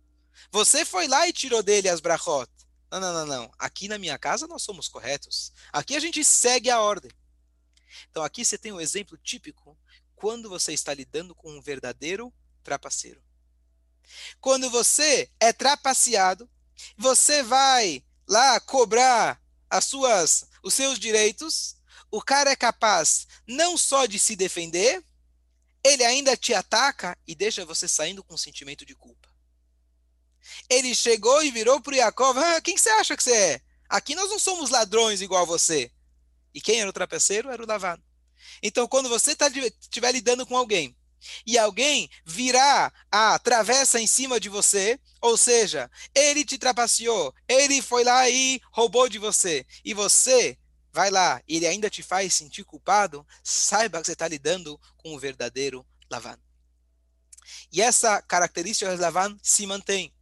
Você 0.50 0.84
foi 0.84 1.08
lá 1.08 1.26
e 1.28 1.32
tirou 1.32 1.62
dele 1.62 1.88
as 1.88 2.00
brachot. 2.00 2.50
Não, 2.90 3.00
não, 3.00 3.12
não, 3.12 3.26
não. 3.26 3.52
Aqui 3.58 3.88
na 3.88 3.98
minha 3.98 4.18
casa 4.18 4.46
nós 4.46 4.62
somos 4.62 4.88
corretos. 4.88 5.52
Aqui 5.72 5.96
a 5.96 6.00
gente 6.00 6.24
segue 6.24 6.70
a 6.70 6.80
ordem. 6.80 7.10
Então 8.10 8.22
aqui 8.22 8.44
você 8.44 8.58
tem 8.58 8.72
um 8.72 8.80
exemplo 8.80 9.16
típico 9.18 9.78
quando 10.14 10.48
você 10.48 10.72
está 10.72 10.92
lidando 10.94 11.34
com 11.34 11.50
um 11.50 11.60
verdadeiro 11.60 12.32
trapaceiro. 12.62 13.22
Quando 14.40 14.70
você 14.70 15.30
é 15.40 15.52
trapaceado, 15.52 16.48
você 16.96 17.42
vai 17.42 18.04
lá 18.28 18.58
cobrar 18.60 19.40
as 19.68 19.84
suas, 19.84 20.46
os 20.62 20.74
seus 20.74 20.98
direitos, 20.98 21.76
o 22.10 22.22
cara 22.22 22.50
é 22.50 22.56
capaz 22.56 23.26
não 23.46 23.76
só 23.76 24.06
de 24.06 24.18
se 24.18 24.36
defender, 24.36 25.04
ele 25.84 26.04
ainda 26.04 26.36
te 26.36 26.52
ataca 26.52 27.16
e 27.26 27.34
deixa 27.34 27.64
você 27.64 27.86
saindo 27.86 28.22
com 28.24 28.34
um 28.34 28.38
sentimento 28.38 28.84
de 28.84 28.94
culpa. 28.94 29.28
Ele 30.68 30.94
chegou 30.94 31.42
e 31.42 31.50
virou 31.50 31.80
para 31.80 31.92
o 31.92 31.96
Yaakov, 31.96 32.38
ah, 32.38 32.60
quem 32.60 32.76
você 32.76 32.88
acha 32.90 33.16
que 33.16 33.22
você 33.22 33.36
é? 33.36 33.60
Aqui 33.88 34.14
nós 34.14 34.30
não 34.30 34.38
somos 34.38 34.70
ladrões 34.70 35.20
igual 35.20 35.46
você. 35.46 35.92
E 36.52 36.60
quem 36.60 36.80
era 36.80 36.90
o 36.90 36.92
trapaceiro? 36.92 37.50
Era 37.50 37.62
o 37.62 37.66
Lavan. 37.66 37.98
Então, 38.62 38.88
quando 38.88 39.08
você 39.08 39.36
tá, 39.36 39.48
estiver 39.48 40.12
lidando 40.12 40.46
com 40.46 40.56
alguém 40.56 40.96
e 41.46 41.58
alguém 41.58 42.08
virar 42.24 42.92
a 43.10 43.38
travessa 43.38 44.00
em 44.00 44.06
cima 44.06 44.38
de 44.38 44.48
você, 44.48 44.98
ou 45.20 45.36
seja, 45.36 45.90
ele 46.14 46.44
te 46.44 46.58
trapaceou, 46.58 47.34
ele 47.48 47.82
foi 47.82 48.04
lá 48.04 48.28
e 48.28 48.60
roubou 48.70 49.08
de 49.08 49.18
você, 49.18 49.66
e 49.84 49.94
você 49.94 50.58
vai 50.96 51.10
lá 51.10 51.42
e 51.46 51.56
ele 51.56 51.66
ainda 51.66 51.90
te 51.90 52.02
faz 52.02 52.32
sentir 52.32 52.64
culpado, 52.64 53.26
saiba 53.44 54.00
que 54.00 54.06
você 54.06 54.14
está 54.14 54.26
lidando 54.26 54.80
com 54.96 55.14
o 55.14 55.18
verdadeiro 55.18 55.86
Lavan. 56.10 56.38
E 57.70 57.82
essa 57.82 58.22
característica 58.22 58.90
de 58.94 59.00
Lavan 59.00 59.36
se 59.42 59.66
mantém. 59.66 60.14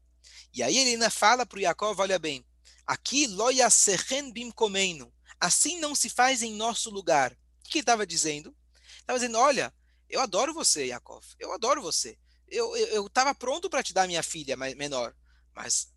E 0.52 0.64
aí 0.64 0.76
ele 0.76 0.90
ainda 0.90 1.10
fala 1.10 1.46
para 1.46 1.58
o 1.58 1.60
Yaakov, 1.60 2.00
olha 2.00 2.18
bem, 2.18 2.44
aqui 2.84 3.28
loya 3.28 3.70
sechen 3.70 4.32
bim 4.32 4.50
comendo, 4.50 5.12
assim 5.40 5.78
não 5.78 5.94
se 5.94 6.08
faz 6.08 6.42
em 6.42 6.54
nosso 6.54 6.90
lugar. 6.90 7.32
O 7.32 7.68
que 7.68 7.78
ele 7.78 7.82
estava 7.82 8.04
dizendo? 8.04 8.52
Estava 8.98 9.18
dizendo, 9.18 9.38
olha, 9.38 9.72
eu 10.08 10.20
adoro 10.20 10.54
você, 10.54 10.86
Yaakov. 10.86 11.24
Eu 11.38 11.52
adoro 11.52 11.82
você. 11.82 12.18
Eu 12.48 13.06
estava 13.06 13.34
pronto 13.34 13.68
para 13.68 13.82
te 13.82 13.92
dar 13.92 14.06
minha 14.06 14.22
filha 14.22 14.56
menor. 14.56 15.14
Mas 15.54 15.88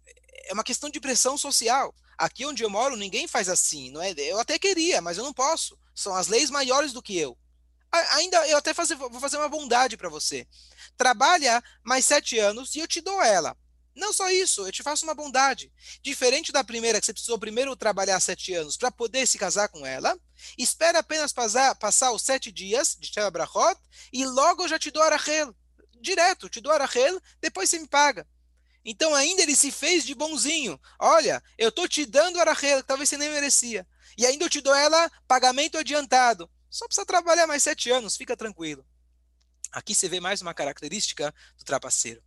é 0.45 0.53
uma 0.53 0.63
questão 0.63 0.89
de 0.89 0.99
pressão 0.99 1.37
social. 1.37 1.93
Aqui 2.17 2.45
onde 2.45 2.63
eu 2.63 2.69
moro, 2.69 2.95
ninguém 2.95 3.27
faz 3.27 3.47
assim. 3.49 3.91
não 3.91 4.01
é? 4.01 4.11
Eu 4.17 4.39
até 4.39 4.57
queria, 4.57 5.01
mas 5.01 5.17
eu 5.17 5.23
não 5.23 5.33
posso. 5.33 5.77
São 5.93 6.15
as 6.15 6.27
leis 6.27 6.49
maiores 6.49 6.93
do 6.93 7.01
que 7.01 7.17
eu. 7.17 7.37
Ainda 7.91 8.47
eu 8.47 8.57
até 8.57 8.73
fazer, 8.73 8.95
vou 8.95 9.19
fazer 9.19 9.37
uma 9.37 9.49
bondade 9.49 9.97
para 9.97 10.09
você. 10.09 10.47
Trabalha 10.95 11.63
mais 11.83 12.05
sete 12.05 12.37
anos 12.37 12.75
e 12.75 12.79
eu 12.79 12.87
te 12.87 13.01
dou 13.01 13.21
ela. 13.21 13.55
Não 13.97 14.13
só 14.13 14.29
isso, 14.29 14.65
eu 14.67 14.71
te 14.71 14.83
faço 14.83 15.05
uma 15.05 15.15
bondade. 15.15 15.73
Diferente 16.03 16.51
da 16.51 16.63
primeira, 16.63 16.99
que 16.99 17.05
você 17.07 17.13
precisou 17.13 17.39
primeiro 17.39 17.75
trabalhar 17.75 18.19
sete 18.19 18.53
anos 18.53 18.77
para 18.77 18.91
poder 18.91 19.25
se 19.25 19.39
casar 19.39 19.69
com 19.69 19.83
ela, 19.83 20.15
espera 20.55 20.99
apenas 20.99 21.33
passar, 21.33 21.73
passar 21.73 22.11
os 22.11 22.21
sete 22.21 22.51
dias 22.51 22.95
de 22.99 23.07
Sheva 23.07 23.31
Brachot 23.31 23.75
e 24.13 24.23
logo 24.23 24.63
eu 24.63 24.67
já 24.67 24.77
te 24.77 24.91
dou 24.91 25.01
a 25.01 25.09
Rachel. 25.09 25.51
Direto, 25.99 26.47
te 26.47 26.61
dou 26.61 26.71
a 26.71 26.77
Rachel, 26.77 27.19
depois 27.41 27.71
você 27.71 27.79
me 27.79 27.87
paga. 27.87 28.27
Então 28.85 29.15
ainda 29.15 29.41
ele 29.41 29.55
se 29.55 29.71
fez 29.71 30.05
de 30.05 30.13
bonzinho. 30.13 30.79
Olha, 30.99 31.43
eu 31.57 31.69
estou 31.69 31.87
te 31.87 32.05
dando 32.05 32.39
a 32.39 32.43
Rachel, 32.43 32.81
que 32.81 32.87
talvez 32.87 33.09
você 33.09 33.17
nem 33.17 33.31
merecia. 33.31 33.85
E 34.15 34.27
ainda 34.27 34.45
eu 34.45 34.49
te 34.49 34.61
dou 34.61 34.75
ela 34.75 35.09
pagamento 35.27 35.75
adiantado. 35.75 36.47
Só 36.69 36.85
precisa 36.85 37.05
trabalhar 37.05 37.47
mais 37.47 37.63
sete 37.63 37.89
anos, 37.89 38.15
fica 38.15 38.37
tranquilo. 38.37 38.85
Aqui 39.71 39.95
você 39.95 40.07
vê 40.07 40.19
mais 40.19 40.39
uma 40.39 40.53
característica 40.53 41.33
do 41.57 41.65
trapaceiro. 41.65 42.26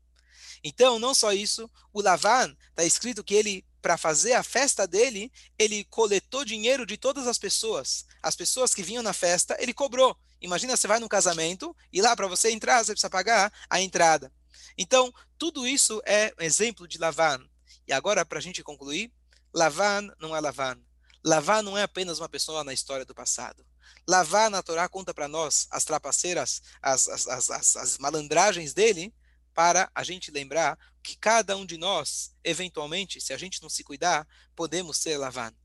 Então, 0.62 0.98
não 0.98 1.14
só 1.14 1.32
isso, 1.32 1.70
o 1.92 2.02
Lavan, 2.02 2.54
está 2.70 2.84
escrito 2.84 3.24
que 3.24 3.34
ele, 3.34 3.64
para 3.80 3.96
fazer 3.96 4.34
a 4.34 4.42
festa 4.42 4.86
dele, 4.86 5.32
ele 5.58 5.84
coletou 5.84 6.44
dinheiro 6.44 6.84
de 6.84 6.96
todas 6.96 7.26
as 7.26 7.38
pessoas. 7.38 8.04
As 8.22 8.36
pessoas 8.36 8.74
que 8.74 8.82
vinham 8.82 9.02
na 9.02 9.12
festa, 9.12 9.56
ele 9.58 9.72
cobrou. 9.72 10.16
Imagina, 10.40 10.76
você 10.76 10.86
vai 10.86 10.98
num 10.98 11.08
casamento 11.08 11.74
e 11.92 12.00
lá 12.00 12.14
para 12.14 12.26
você 12.26 12.50
entrar, 12.50 12.84
você 12.84 12.92
precisa 12.92 13.10
pagar 13.10 13.52
a 13.68 13.80
entrada. 13.80 14.32
Então, 14.76 15.12
tudo 15.38 15.66
isso 15.66 16.00
é 16.04 16.32
um 16.38 16.42
exemplo 16.42 16.86
de 16.86 16.98
Lavan. 16.98 17.40
E 17.86 17.92
agora, 17.92 18.24
para 18.24 18.38
a 18.38 18.42
gente 18.42 18.62
concluir, 18.62 19.12
Lavan 19.52 20.08
não 20.18 20.34
é 20.36 20.40
Lavan. 20.40 20.78
Lavan 21.24 21.62
não 21.62 21.76
é 21.76 21.82
apenas 21.82 22.18
uma 22.18 22.28
pessoa 22.28 22.64
na 22.64 22.72
história 22.72 23.04
do 23.04 23.14
passado. 23.14 23.64
Lavan, 24.08 24.50
na 24.50 24.62
Torá, 24.62 24.88
conta 24.88 25.12
para 25.12 25.28
nós 25.28 25.66
as 25.70 25.84
trapaceiras, 25.84 26.62
as, 26.80 27.08
as, 27.08 27.50
as, 27.50 27.76
as 27.76 27.98
malandragens 27.98 28.72
dele, 28.72 29.12
para 29.54 29.90
a 29.94 30.02
gente 30.02 30.30
lembrar 30.30 30.78
que 31.02 31.16
cada 31.16 31.56
um 31.56 31.66
de 31.66 31.76
nós, 31.76 32.34
eventualmente, 32.44 33.20
se 33.20 33.32
a 33.32 33.38
gente 33.38 33.62
não 33.62 33.68
se 33.68 33.82
cuidar, 33.82 34.26
podemos 34.54 34.98
ser 34.98 35.16
lavado. 35.16 35.56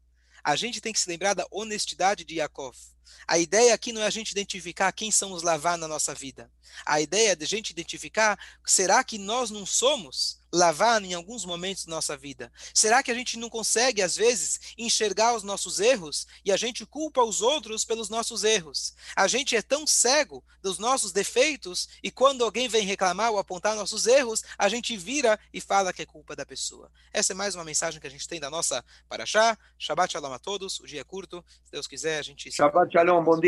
A 0.44 0.56
gente 0.56 0.80
tem 0.80 0.94
que 0.94 1.00
se 1.00 1.10
lembrar 1.10 1.34
da 1.34 1.46
honestidade 1.52 2.24
de 2.24 2.36
Yaakov. 2.36 2.76
A 3.28 3.38
ideia 3.38 3.74
aqui 3.74 3.92
não 3.92 4.02
é 4.02 4.06
a 4.06 4.10
gente 4.10 4.32
identificar 4.32 4.92
quem 4.92 5.12
são 5.12 5.32
os 5.32 5.44
lavar 5.44 5.78
na 5.78 5.88
nossa 5.88 6.14
vida. 6.14 6.50
A 6.86 7.00
ideia 7.00 7.32
é 7.32 7.36
de 7.36 7.44
a 7.44 7.48
gente 7.48 7.70
identificar, 7.70 8.38
será 8.66 9.04
que 9.04 9.18
nós 9.18 9.50
não 9.50 9.66
somos 9.66 10.40
lavar 10.56 11.04
em 11.04 11.14
alguns 11.14 11.46
momentos 11.46 11.86
da 11.86 11.92
nossa 11.92 12.16
vida? 12.16 12.52
Será 12.74 13.04
que 13.04 13.12
a 13.12 13.14
gente 13.14 13.38
não 13.38 13.50
consegue, 13.50 14.02
às 14.02 14.16
vezes, 14.16 14.74
enxergar 14.78 15.36
os 15.36 15.44
nossos 15.44 15.80
erros 15.80 16.26
e 16.44 16.52
a 16.52 16.58
gente 16.58 16.86
culpa 16.86 17.22
os 17.22 17.42
outros 17.42 17.84
pelos 17.84 18.10
nossos 18.10 18.44
erros? 18.44 18.96
A 19.16 19.28
gente 19.28 19.56
é 19.56 19.62
tão 19.62 19.86
cego 19.86 20.44
dos 20.62 20.80
nossos 20.80 21.12
defeitos 21.12 21.90
e 22.02 22.10
quando 22.10 22.44
alguém 22.44 22.68
vem 22.68 22.86
reclamar 22.86 23.32
ou 23.32 23.38
apontar 23.38 23.76
nossos 23.76 24.08
erros, 24.08 24.44
a 24.58 24.70
gente 24.70 24.96
vira 24.96 25.40
e 25.54 25.60
fala 25.60 25.92
que 25.92 26.02
é 26.02 26.06
culpa 26.06 26.36
da 26.36 26.46
pessoa. 26.46 26.90
Essa 27.12 27.34
é 27.34 27.36
mais 27.36 27.56
uma 27.56 27.64
mensagem 27.64 28.00
que 28.00 28.08
a 28.08 28.12
gente 28.12 28.28
tem 28.28 28.40
da 28.40 28.50
nossa 28.50 28.84
Paraxá. 29.10 29.58
Shabbat 29.78 30.14
Shalom 30.14 30.34
a 30.34 30.40
todos. 30.40 30.80
O 30.80 30.88
dia 30.88 31.02
é 31.02 31.04
curto. 31.04 31.44
Se 31.64 31.72
Deus 31.72 31.88
quiser, 31.88 32.20
a 32.20 32.22
gente... 32.22 32.52
Shabbat 32.52 32.92
Shalom, 32.96 33.26
bom 33.26 33.36
dia. 33.36 33.44